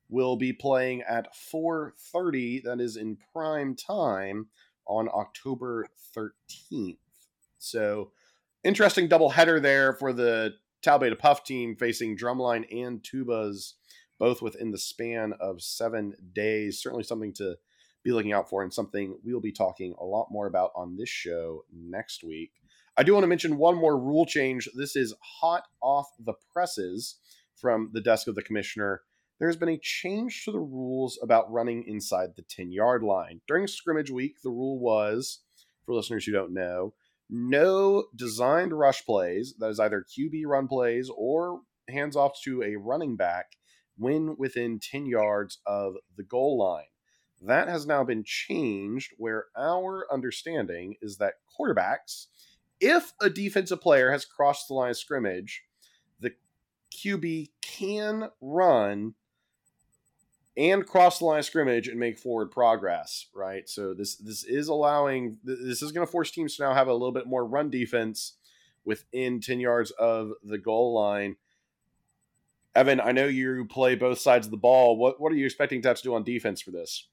will 0.08 0.36
be 0.36 0.52
playing 0.52 1.02
at 1.02 1.34
4.30, 1.34 2.62
that 2.62 2.80
is 2.80 2.96
in 2.96 3.18
prime 3.32 3.74
time, 3.74 4.46
on 4.86 5.08
October 5.08 5.86
13th. 6.16 6.96
So, 7.58 8.12
interesting 8.64 9.08
double 9.08 9.30
header 9.30 9.60
there 9.60 9.92
for 9.92 10.12
the 10.12 10.54
Tau 10.82 10.98
Beta 10.98 11.16
Puff 11.16 11.44
team 11.44 11.76
facing 11.76 12.16
Drumline 12.16 12.64
and 12.74 13.02
Tubas, 13.02 13.74
both 14.18 14.40
within 14.40 14.70
the 14.70 14.78
span 14.78 15.34
of 15.40 15.60
seven 15.60 16.14
days. 16.32 16.80
Certainly 16.80 17.04
something 17.04 17.34
to 17.34 17.56
be 18.04 18.12
looking 18.12 18.32
out 18.32 18.48
for 18.48 18.62
and 18.62 18.72
something 18.72 19.18
we'll 19.24 19.40
be 19.40 19.52
talking 19.52 19.94
a 19.98 20.04
lot 20.04 20.28
more 20.30 20.46
about 20.46 20.70
on 20.76 20.96
this 20.96 21.08
show 21.08 21.64
next 21.72 22.22
week. 22.22 22.52
I 22.96 23.02
do 23.02 23.12
want 23.12 23.22
to 23.22 23.28
mention 23.28 23.58
one 23.58 23.76
more 23.76 23.98
rule 23.98 24.26
change. 24.26 24.68
This 24.74 24.96
is 24.96 25.14
hot 25.40 25.64
off 25.80 26.08
the 26.18 26.34
presses 26.52 27.16
from 27.56 27.90
the 27.92 28.00
desk 28.00 28.26
of 28.26 28.34
the 28.34 28.42
commissioner. 28.42 29.02
There's 29.38 29.56
been 29.56 29.68
a 29.68 29.78
change 29.78 30.44
to 30.44 30.52
the 30.52 30.58
rules 30.58 31.18
about 31.22 31.50
running 31.52 31.84
inside 31.86 32.30
the 32.34 32.42
10 32.42 32.72
yard 32.72 33.04
line. 33.04 33.40
During 33.46 33.68
scrimmage 33.68 34.10
week, 34.10 34.42
the 34.42 34.50
rule 34.50 34.80
was, 34.80 35.40
for 35.84 35.94
listeners 35.94 36.24
who 36.24 36.32
don't 36.32 36.52
know, 36.52 36.94
no 37.30 38.06
designed 38.16 38.72
rush 38.72 39.04
plays, 39.04 39.54
that 39.58 39.68
is 39.68 39.78
either 39.78 40.04
QB 40.04 40.42
run 40.46 40.66
plays 40.66 41.10
or 41.14 41.60
hands 41.88 42.16
off 42.16 42.40
to 42.42 42.62
a 42.62 42.76
running 42.76 43.16
back, 43.16 43.52
when 43.96 44.36
within 44.38 44.80
10 44.80 45.06
yards 45.06 45.58
of 45.66 45.94
the 46.16 46.24
goal 46.24 46.58
line. 46.58 46.84
That 47.40 47.68
has 47.68 47.86
now 47.86 48.02
been 48.04 48.24
changed, 48.24 49.12
where 49.16 49.46
our 49.56 50.06
understanding 50.12 50.96
is 51.00 51.18
that 51.18 51.34
quarterbacks, 51.58 52.26
if 52.80 53.12
a 53.20 53.30
defensive 53.30 53.80
player 53.80 54.10
has 54.10 54.24
crossed 54.24 54.68
the 54.68 54.74
line 54.74 54.90
of 54.90 54.96
scrimmage, 54.96 55.62
the 56.20 56.32
QB 56.92 57.50
can 57.60 58.30
run 58.40 59.14
and 60.56 60.84
cross 60.84 61.20
the 61.20 61.24
line 61.24 61.38
of 61.38 61.44
scrimmage 61.44 61.86
and 61.86 62.00
make 62.00 62.18
forward 62.18 62.50
progress, 62.50 63.26
right? 63.32 63.68
So 63.68 63.94
this 63.94 64.16
this 64.16 64.42
is 64.42 64.66
allowing 64.66 65.38
this 65.44 65.82
is 65.82 65.92
going 65.92 66.04
to 66.04 66.10
force 66.10 66.32
teams 66.32 66.56
to 66.56 66.64
now 66.64 66.74
have 66.74 66.88
a 66.88 66.92
little 66.92 67.12
bit 67.12 67.28
more 67.28 67.46
run 67.46 67.70
defense 67.70 68.34
within 68.84 69.40
10 69.40 69.60
yards 69.60 69.92
of 69.92 70.32
the 70.42 70.58
goal 70.58 70.94
line. 70.94 71.36
Evan, 72.74 73.00
I 73.00 73.12
know 73.12 73.26
you 73.26 73.66
play 73.66 73.94
both 73.94 74.18
sides 74.18 74.46
of 74.46 74.50
the 74.50 74.56
ball. 74.56 74.96
What 74.96 75.20
what 75.20 75.32
are 75.32 75.36
you 75.36 75.46
expecting 75.46 75.80
to 75.82 75.88
have 75.88 75.98
to 75.98 76.02
do 76.02 76.14
on 76.14 76.24
defense 76.24 76.60
for 76.60 76.72
this? 76.72 77.06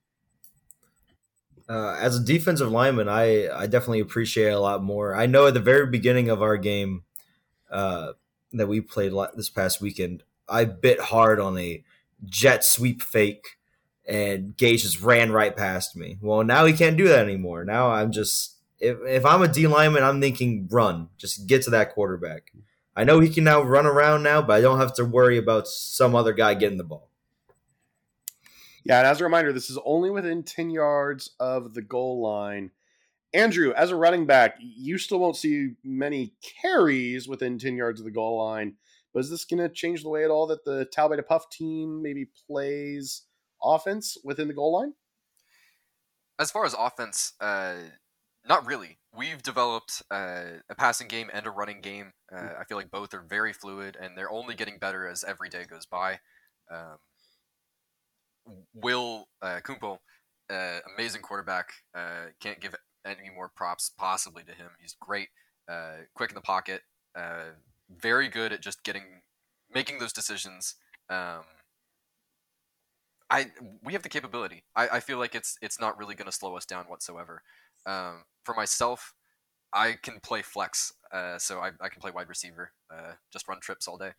Uh, 1.67 1.97
as 1.99 2.15
a 2.15 2.23
defensive 2.23 2.71
lineman, 2.71 3.09
I 3.09 3.49
I 3.49 3.67
definitely 3.67 4.01
appreciate 4.01 4.51
a 4.51 4.59
lot 4.59 4.83
more. 4.83 5.15
I 5.15 5.25
know 5.25 5.47
at 5.47 5.55
the 5.55 5.59
very 5.59 5.87
beginning 5.87 6.29
of 6.29 6.41
our 6.41 6.57
game 6.57 7.03
uh, 7.71 8.13
that 8.53 8.67
we 8.67 8.81
played 8.81 9.13
this 9.35 9.49
past 9.49 9.81
weekend, 9.81 10.23
I 10.47 10.65
bit 10.65 10.99
hard 10.99 11.39
on 11.39 11.57
a 11.57 11.83
jet 12.25 12.63
sweep 12.63 13.01
fake, 13.01 13.57
and 14.07 14.55
Gage 14.55 14.83
just 14.83 15.01
ran 15.01 15.31
right 15.31 15.55
past 15.55 15.95
me. 15.95 16.17
Well, 16.21 16.43
now 16.43 16.65
he 16.65 16.73
can't 16.73 16.97
do 16.97 17.07
that 17.07 17.25
anymore. 17.25 17.65
Now 17.65 17.89
I'm 17.89 18.11
just 18.11 18.57
if 18.79 18.97
if 19.05 19.25
I'm 19.25 19.41
a 19.41 19.47
D 19.47 19.65
lineman, 19.67 20.03
I'm 20.03 20.21
thinking 20.21 20.67
run, 20.69 21.09
just 21.17 21.47
get 21.47 21.63
to 21.63 21.71
that 21.71 21.93
quarterback. 21.93 22.51
I 22.95 23.03
know 23.03 23.19
he 23.19 23.29
can 23.29 23.43
now 23.43 23.61
run 23.61 23.85
around 23.85 24.23
now, 24.23 24.41
but 24.41 24.53
I 24.53 24.61
don't 24.61 24.79
have 24.79 24.93
to 24.95 25.05
worry 25.05 25.37
about 25.37 25.67
some 25.67 26.15
other 26.15 26.31
guy 26.31 26.53
getting 26.53 26.77
the 26.77 26.83
ball. 26.83 27.09
Yeah, 28.85 28.99
and 28.99 29.07
as 29.07 29.19
a 29.19 29.23
reminder, 29.23 29.51
this 29.51 29.71
is 29.71 29.79
only 29.83 30.11
within 30.11 30.43
10 30.43 30.69
yards 30.69 31.31
of 31.39 31.73
the 31.73 31.81
goal 31.81 32.21
line. 32.21 32.69
Andrew, 33.33 33.73
as 33.73 33.89
a 33.89 33.95
running 33.95 34.27
back, 34.27 34.57
you 34.59 34.99
still 34.99 35.19
won't 35.19 35.35
see 35.35 35.71
many 35.83 36.35
carries 36.61 37.27
within 37.27 37.57
10 37.57 37.75
yards 37.75 37.99
of 37.99 38.05
the 38.05 38.11
goal 38.11 38.37
line. 38.45 38.75
But 39.11 39.21
is 39.21 39.29
this 39.31 39.43
going 39.43 39.59
to 39.59 39.73
change 39.73 40.03
the 40.03 40.09
way 40.09 40.23
at 40.23 40.29
all 40.29 40.45
that 40.47 40.65
the 40.65 40.85
Tau 40.85 41.07
Beta 41.07 41.23
Puff 41.23 41.49
team 41.49 42.01
maybe 42.01 42.27
plays 42.47 43.23
offense 43.61 44.17
within 44.23 44.47
the 44.47 44.53
goal 44.53 44.73
line? 44.73 44.93
As 46.37 46.51
far 46.51 46.65
as 46.65 46.75
offense, 46.77 47.33
uh, 47.41 47.75
not 48.47 48.67
really. 48.67 48.99
We've 49.17 49.41
developed 49.41 50.03
uh, 50.11 50.59
a 50.69 50.75
passing 50.77 51.07
game 51.07 51.29
and 51.33 51.47
a 51.47 51.51
running 51.51 51.81
game. 51.81 52.13
Uh, 52.31 52.49
I 52.59 52.65
feel 52.65 52.77
like 52.77 52.91
both 52.91 53.13
are 53.13 53.25
very 53.27 53.53
fluid, 53.53 53.97
and 53.99 54.17
they're 54.17 54.31
only 54.31 54.53
getting 54.53 54.77
better 54.77 55.07
as 55.07 55.23
every 55.23 55.49
day 55.49 55.63
goes 55.63 55.85
by. 55.85 56.19
Um, 56.69 56.97
Will 58.73 59.27
uh, 59.41 59.59
Kumpo, 59.63 59.97
uh, 60.49 60.79
amazing 60.95 61.21
quarterback. 61.21 61.73
Uh, 61.93 62.27
can't 62.39 62.59
give 62.59 62.75
any 63.05 63.29
more 63.33 63.49
props 63.55 63.91
possibly 63.97 64.43
to 64.43 64.51
him. 64.51 64.69
He's 64.79 64.95
great, 64.99 65.29
uh, 65.69 66.03
quick 66.13 66.31
in 66.31 66.35
the 66.35 66.41
pocket, 66.41 66.81
uh, 67.15 67.51
very 67.89 68.27
good 68.27 68.51
at 68.51 68.61
just 68.61 68.83
getting 68.83 69.03
making 69.73 69.99
those 69.99 70.13
decisions. 70.13 70.75
Um, 71.09 71.43
I 73.29 73.51
we 73.83 73.93
have 73.93 74.03
the 74.03 74.09
capability. 74.09 74.63
I, 74.75 74.87
I 74.89 74.99
feel 74.99 75.17
like 75.17 75.35
it's 75.35 75.57
it's 75.61 75.79
not 75.79 75.97
really 75.97 76.15
going 76.15 76.29
to 76.29 76.35
slow 76.35 76.55
us 76.55 76.65
down 76.65 76.85
whatsoever. 76.85 77.41
Um, 77.85 78.23
for 78.43 78.53
myself, 78.55 79.13
I 79.73 79.93
can 80.01 80.19
play 80.19 80.41
flex, 80.41 80.93
uh, 81.11 81.37
so 81.37 81.59
I, 81.59 81.71
I 81.81 81.89
can 81.89 82.01
play 82.01 82.11
wide 82.11 82.29
receiver. 82.29 82.71
Just 83.31 83.47
run 83.47 83.59
trips 83.59 83.87
all 83.87 83.97
day. 83.97 84.11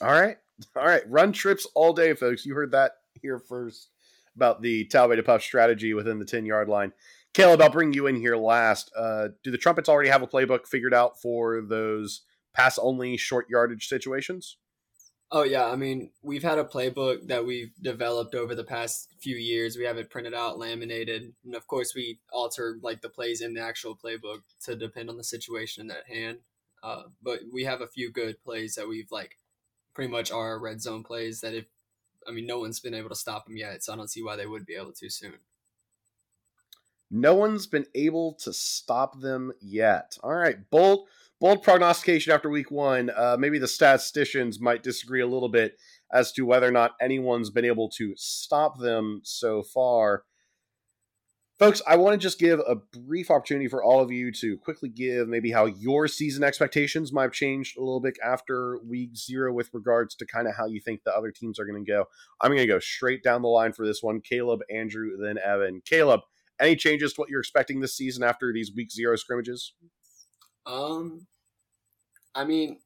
All 0.00 0.12
right, 0.12 0.38
all 0.76 0.86
right, 0.86 1.02
run 1.08 1.32
trips 1.32 1.66
all 1.74 1.92
day, 1.92 2.14
folks. 2.14 2.44
You 2.46 2.54
heard 2.54 2.72
that 2.72 2.92
here 3.14 3.38
first 3.38 3.90
about 4.36 4.62
the 4.62 4.84
Talbot 4.86 5.16
to 5.16 5.22
Puff 5.22 5.42
strategy 5.42 5.94
within 5.94 6.18
the 6.18 6.24
ten 6.24 6.46
yard 6.46 6.68
line. 6.68 6.92
Kaleb, 7.34 7.60
I'll 7.60 7.70
bring 7.70 7.92
you 7.92 8.06
in 8.06 8.16
here 8.16 8.36
last. 8.36 8.90
Uh, 8.96 9.28
do 9.44 9.50
the 9.50 9.58
Trumpets 9.58 9.88
already 9.88 10.08
have 10.08 10.22
a 10.22 10.26
playbook 10.26 10.66
figured 10.66 10.94
out 10.94 11.20
for 11.20 11.62
those 11.62 12.22
pass 12.54 12.78
only 12.78 13.16
short 13.16 13.48
yardage 13.48 13.86
situations? 13.86 14.56
Oh 15.32 15.44
yeah, 15.44 15.66
I 15.66 15.76
mean 15.76 16.10
we've 16.22 16.42
had 16.42 16.58
a 16.58 16.64
playbook 16.64 17.28
that 17.28 17.46
we've 17.46 17.72
developed 17.80 18.34
over 18.34 18.54
the 18.54 18.64
past 18.64 19.14
few 19.20 19.36
years. 19.36 19.76
We 19.76 19.84
have 19.84 19.96
it 19.96 20.10
printed 20.10 20.34
out, 20.34 20.58
laminated, 20.58 21.32
and 21.44 21.54
of 21.54 21.68
course 21.68 21.94
we 21.94 22.18
alter 22.32 22.78
like 22.82 23.00
the 23.00 23.08
plays 23.08 23.40
in 23.40 23.54
the 23.54 23.62
actual 23.62 23.96
playbook 23.96 24.40
to 24.64 24.74
depend 24.74 25.08
on 25.08 25.16
the 25.16 25.24
situation 25.24 25.90
at 25.90 26.08
hand. 26.12 26.38
Uh, 26.82 27.02
but 27.22 27.40
we 27.52 27.62
have 27.64 27.80
a 27.80 27.86
few 27.86 28.10
good 28.10 28.42
plays 28.42 28.74
that 28.74 28.88
we've 28.88 29.12
like 29.12 29.36
pretty 29.94 30.10
much 30.10 30.32
are 30.32 30.58
red 30.58 30.82
zone 30.82 31.04
plays 31.04 31.40
that 31.42 31.54
if 31.54 31.66
I 32.26 32.32
mean 32.32 32.46
no 32.46 32.58
one's 32.58 32.80
been 32.80 32.94
able 32.94 33.08
to 33.08 33.14
stop 33.14 33.46
them 33.46 33.56
yet, 33.56 33.82
so 33.82 33.92
I 33.92 33.96
don't 33.96 34.10
see 34.10 34.22
why 34.22 34.36
they 34.36 34.46
would 34.46 34.66
be 34.66 34.74
able 34.74 34.92
to 34.92 35.10
soon. 35.10 35.34
No 37.10 37.34
one's 37.34 37.66
been 37.66 37.86
able 37.94 38.34
to 38.34 38.52
stop 38.52 39.20
them 39.20 39.52
yet. 39.60 40.16
All 40.22 40.34
right, 40.34 40.58
bold 40.70 41.08
bold 41.40 41.62
prognostication 41.62 42.32
after 42.32 42.48
week 42.48 42.70
one. 42.70 43.10
Uh, 43.10 43.36
maybe 43.38 43.58
the 43.58 43.66
statisticians 43.66 44.60
might 44.60 44.82
disagree 44.82 45.20
a 45.20 45.26
little 45.26 45.48
bit 45.48 45.78
as 46.12 46.32
to 46.32 46.46
whether 46.46 46.68
or 46.68 46.72
not 46.72 46.92
anyone's 47.00 47.50
been 47.50 47.64
able 47.64 47.88
to 47.88 48.14
stop 48.16 48.78
them 48.78 49.20
so 49.24 49.62
far. 49.62 50.24
Folks, 51.60 51.82
I 51.86 51.96
want 51.96 52.14
to 52.14 52.18
just 52.18 52.38
give 52.38 52.58
a 52.66 52.74
brief 52.74 53.30
opportunity 53.30 53.68
for 53.68 53.84
all 53.84 54.00
of 54.00 54.10
you 54.10 54.32
to 54.32 54.56
quickly 54.56 54.88
give 54.88 55.28
maybe 55.28 55.50
how 55.50 55.66
your 55.66 56.08
season 56.08 56.42
expectations 56.42 57.12
might 57.12 57.24
have 57.24 57.32
changed 57.32 57.76
a 57.76 57.80
little 57.80 58.00
bit 58.00 58.16
after 58.24 58.78
week 58.78 59.14
zero 59.14 59.52
with 59.52 59.68
regards 59.74 60.14
to 60.14 60.24
kind 60.24 60.48
of 60.48 60.54
how 60.56 60.64
you 60.64 60.80
think 60.80 61.04
the 61.04 61.14
other 61.14 61.30
teams 61.30 61.58
are 61.60 61.66
going 61.66 61.84
to 61.84 61.86
go. 61.86 62.06
I'm 62.40 62.48
going 62.48 62.62
to 62.62 62.66
go 62.66 62.78
straight 62.78 63.22
down 63.22 63.42
the 63.42 63.48
line 63.48 63.74
for 63.74 63.86
this 63.86 64.02
one 64.02 64.22
Kaleb, 64.22 64.60
Andrew, 64.74 65.18
then 65.22 65.36
Evan. 65.36 65.82
Kaleb, 65.82 66.22
any 66.58 66.76
changes 66.76 67.12
to 67.12 67.20
what 67.20 67.28
you're 67.28 67.40
expecting 67.40 67.80
this 67.80 67.94
season 67.94 68.22
after 68.22 68.54
these 68.54 68.72
week 68.74 68.90
zero 68.90 69.16
scrimmages? 69.16 69.74
Um, 70.64 71.26
I 72.34 72.44
mean, 72.44 72.78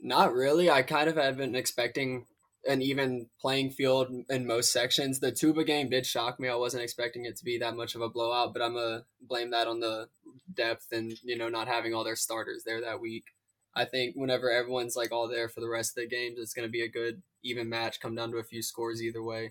not 0.00 0.34
really. 0.34 0.68
I 0.68 0.82
kind 0.82 1.08
of 1.08 1.14
had 1.14 1.36
been 1.36 1.54
expecting 1.54 2.26
an 2.68 2.82
even 2.82 3.28
playing 3.40 3.70
field 3.70 4.08
in 4.28 4.46
most 4.46 4.72
sections. 4.72 5.20
The 5.20 5.32
Tuba 5.32 5.64
game 5.64 5.88
did 5.88 6.06
shock 6.06 6.38
me. 6.40 6.48
I 6.48 6.54
wasn't 6.54 6.82
expecting 6.82 7.24
it 7.24 7.36
to 7.36 7.44
be 7.44 7.58
that 7.58 7.76
much 7.76 7.94
of 7.94 8.00
a 8.00 8.08
blowout, 8.08 8.52
but 8.52 8.62
I'm 8.62 8.74
gonna 8.74 9.04
blame 9.20 9.50
that 9.50 9.68
on 9.68 9.80
the 9.80 10.08
depth 10.52 10.88
and 10.92 11.18
you 11.22 11.36
know 11.36 11.48
not 11.48 11.68
having 11.68 11.94
all 11.94 12.04
their 12.04 12.16
starters 12.16 12.64
there 12.64 12.80
that 12.80 13.00
week. 13.00 13.24
I 13.74 13.84
think 13.84 14.16
whenever 14.16 14.50
everyone's 14.50 14.96
like 14.96 15.12
all 15.12 15.28
there 15.28 15.48
for 15.48 15.60
the 15.60 15.68
rest 15.68 15.96
of 15.96 16.02
the 16.02 16.08
games, 16.08 16.38
it's 16.38 16.54
gonna 16.54 16.68
be 16.68 16.82
a 16.82 16.88
good 16.88 17.22
even 17.42 17.68
match. 17.68 18.00
Come 18.00 18.14
down 18.14 18.30
to 18.30 18.38
a 18.38 18.44
few 18.44 18.62
scores 18.62 19.02
either 19.02 19.22
way. 19.22 19.50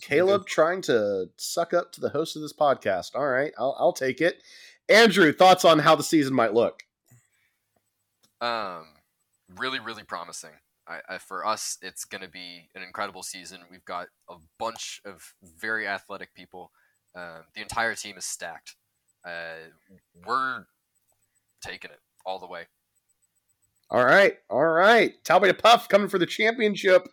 Kaleb 0.00 0.46
trying 0.46 0.82
to 0.82 1.30
suck 1.36 1.72
up 1.72 1.92
to 1.92 2.00
the 2.00 2.08
host 2.08 2.34
of 2.36 2.42
this 2.42 2.52
podcast. 2.52 3.14
All 3.14 3.28
right, 3.28 3.52
I'll, 3.58 3.76
I'll 3.78 3.92
take 3.92 4.20
it. 4.20 4.42
Andrew, 4.88 5.32
thoughts 5.32 5.64
on 5.64 5.78
how 5.78 5.94
the 5.94 6.02
season 6.02 6.34
might 6.34 6.52
look? 6.52 6.82
Um, 8.40 8.86
really, 9.56 9.80
really 9.80 10.02
promising. 10.02 10.50
I, 10.86 11.14
I, 11.14 11.18
for 11.18 11.46
us, 11.46 11.78
it's 11.82 12.04
going 12.04 12.22
to 12.22 12.28
be 12.28 12.68
an 12.74 12.82
incredible 12.82 13.22
season. 13.22 13.60
We've 13.70 13.84
got 13.84 14.08
a 14.28 14.36
bunch 14.58 15.00
of 15.04 15.34
very 15.42 15.88
athletic 15.88 16.34
people. 16.34 16.70
Um, 17.16 17.44
the 17.54 17.62
entire 17.62 17.94
team 17.94 18.16
is 18.18 18.24
stacked. 18.24 18.76
Uh, 19.26 19.70
we're 20.26 20.66
taking 21.62 21.90
it 21.90 22.00
all 22.26 22.38
the 22.38 22.46
way. 22.46 22.66
All 23.90 24.04
right, 24.04 24.34
all 24.50 24.64
right. 24.64 25.12
Talbot 25.24 25.58
Puff 25.58 25.88
coming 25.88 26.08
for 26.08 26.18
the 26.18 26.26
championship. 26.26 27.08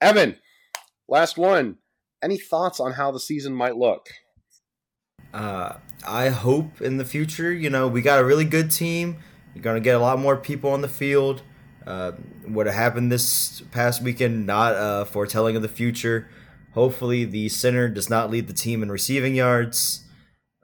Evan, 0.00 0.36
last 1.08 1.36
one. 1.36 1.78
Any 2.22 2.38
thoughts 2.38 2.80
on 2.80 2.92
how 2.92 3.10
the 3.10 3.20
season 3.20 3.54
might 3.54 3.76
look? 3.76 4.08
Uh, 5.32 5.76
I 6.06 6.28
hope 6.30 6.80
in 6.80 6.96
the 6.96 7.04
future, 7.04 7.52
you 7.52 7.68
know, 7.68 7.88
we 7.88 8.02
got 8.02 8.20
a 8.20 8.24
really 8.24 8.44
good 8.44 8.70
team. 8.70 9.18
You're 9.54 9.62
going 9.62 9.76
to 9.76 9.80
get 9.80 9.96
a 9.96 9.98
lot 9.98 10.18
more 10.18 10.36
people 10.36 10.70
on 10.70 10.80
the 10.80 10.88
field. 10.88 11.42
Uh, 11.86 12.12
what 12.46 12.66
happened 12.66 13.12
this 13.12 13.62
past 13.70 14.02
weekend, 14.02 14.46
not 14.46 14.74
a 14.76 15.04
foretelling 15.04 15.56
of 15.56 15.62
the 15.62 15.68
future. 15.68 16.28
Hopefully, 16.72 17.24
the 17.24 17.48
center 17.48 17.88
does 17.88 18.08
not 18.08 18.30
lead 18.30 18.46
the 18.46 18.54
team 18.54 18.82
in 18.82 18.90
receiving 18.90 19.34
yards. 19.34 20.04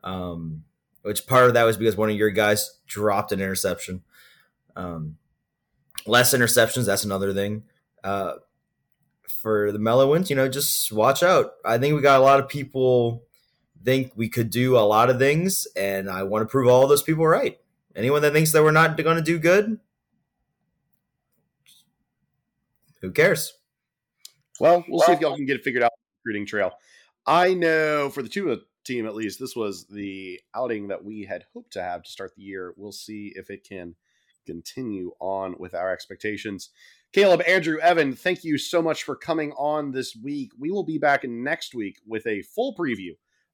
Um, 0.02 0.64
which 1.02 1.26
part 1.26 1.46
of 1.46 1.54
that 1.54 1.64
was 1.64 1.76
because 1.76 1.96
one 1.96 2.10
of 2.10 2.16
your 2.16 2.30
guys 2.30 2.78
dropped 2.86 3.32
an 3.32 3.40
interception. 3.40 4.02
Um, 4.76 5.16
less 6.06 6.34
interceptions, 6.34 6.86
that's 6.86 7.04
another 7.04 7.32
thing. 7.32 7.64
Uh, 8.02 8.34
for 9.42 9.72
the 9.72 9.78
Mellowins, 9.78 10.30
you 10.30 10.36
know, 10.36 10.48
just 10.48 10.92
watch 10.92 11.22
out. 11.22 11.52
I 11.64 11.78
think 11.78 11.94
we 11.94 12.02
got 12.02 12.20
a 12.20 12.24
lot 12.24 12.40
of 12.40 12.48
people 12.48 13.24
think 13.82 14.12
we 14.14 14.28
could 14.28 14.50
do 14.50 14.76
a 14.76 14.80
lot 14.80 15.10
of 15.10 15.18
things, 15.18 15.66
and 15.76 16.10
I 16.10 16.24
want 16.24 16.42
to 16.42 16.50
prove 16.50 16.68
all 16.68 16.86
those 16.86 17.02
people 17.02 17.26
right. 17.26 17.58
Anyone 17.96 18.22
that 18.22 18.32
thinks 18.32 18.52
that 18.52 18.62
we're 18.62 18.70
not 18.70 18.96
going 18.96 19.16
to 19.16 19.22
do 19.22 19.38
good, 19.38 19.78
who 23.00 23.10
cares? 23.10 23.54
Well, 24.58 24.84
we'll 24.88 25.00
see 25.00 25.12
if 25.12 25.20
y'all 25.20 25.36
can 25.36 25.46
get 25.46 25.56
it 25.56 25.64
figured 25.64 25.82
out 25.82 25.92
recruiting 26.24 26.46
trail. 26.46 26.72
I 27.26 27.54
know 27.54 28.10
for 28.10 28.22
the 28.22 28.28
two 28.28 28.60
team 28.84 29.06
at 29.06 29.14
least, 29.14 29.38
this 29.38 29.56
was 29.56 29.86
the 29.86 30.40
outing 30.54 30.88
that 30.88 31.04
we 31.04 31.24
had 31.24 31.44
hoped 31.54 31.72
to 31.74 31.82
have 31.82 32.02
to 32.02 32.10
start 32.10 32.34
the 32.36 32.42
year. 32.42 32.74
We'll 32.76 32.92
see 32.92 33.32
if 33.36 33.50
it 33.50 33.66
can 33.66 33.94
continue 34.46 35.12
on 35.20 35.54
with 35.58 35.74
our 35.74 35.92
expectations. 35.92 36.70
Kaleb, 37.12 37.46
Andrew, 37.48 37.78
Evan, 37.80 38.14
thank 38.14 38.44
you 38.44 38.56
so 38.58 38.80
much 38.80 39.02
for 39.02 39.16
coming 39.16 39.52
on 39.52 39.92
this 39.92 40.16
week. 40.16 40.52
We 40.58 40.70
will 40.70 40.84
be 40.84 40.98
back 40.98 41.24
next 41.24 41.74
week 41.74 41.98
with 42.06 42.26
a 42.26 42.42
full 42.42 42.74
preview 42.76 43.12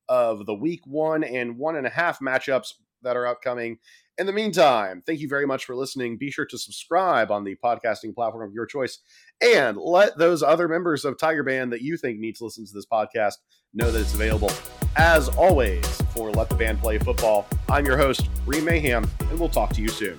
of 0.08 0.46
the 0.46 0.54
week 0.54 0.80
one 0.86 1.24
and 1.24 1.58
one 1.58 1.76
and 1.76 1.86
a 1.86 1.90
half 1.90 2.20
matchups 2.20 2.74
that 3.02 3.16
are 3.16 3.26
upcoming. 3.26 3.78
In 4.18 4.26
the 4.26 4.32
meantime, 4.32 5.02
thank 5.06 5.20
you 5.20 5.28
very 5.28 5.46
much 5.46 5.64
for 5.64 5.76
listening. 5.76 6.16
Be 6.16 6.30
sure 6.30 6.46
to 6.46 6.58
subscribe 6.58 7.30
on 7.30 7.44
the 7.44 7.56
podcasting 7.62 8.14
platform 8.14 8.48
of 8.48 8.54
your 8.54 8.66
choice 8.66 9.00
and 9.42 9.76
let 9.76 10.16
those 10.16 10.42
other 10.42 10.68
members 10.68 11.04
of 11.04 11.18
Tiger 11.18 11.42
Band 11.42 11.72
that 11.72 11.82
you 11.82 11.96
think 11.96 12.18
need 12.18 12.36
to 12.36 12.44
listen 12.44 12.64
to 12.66 12.72
this 12.72 12.86
podcast 12.86 13.34
know 13.74 13.90
that 13.90 14.00
it's 14.00 14.14
available. 14.14 14.50
As 14.96 15.28
always, 15.30 15.86
for 16.14 16.30
Let 16.30 16.48
the 16.48 16.54
Band 16.54 16.80
Play 16.80 16.98
Football, 16.98 17.46
I'm 17.68 17.84
your 17.84 17.98
host, 17.98 18.30
Rehm 18.46 18.64
Mayhem, 18.64 19.06
and 19.20 19.38
we'll 19.38 19.50
talk 19.50 19.74
to 19.74 19.82
you 19.82 19.88
soon. 19.88 20.18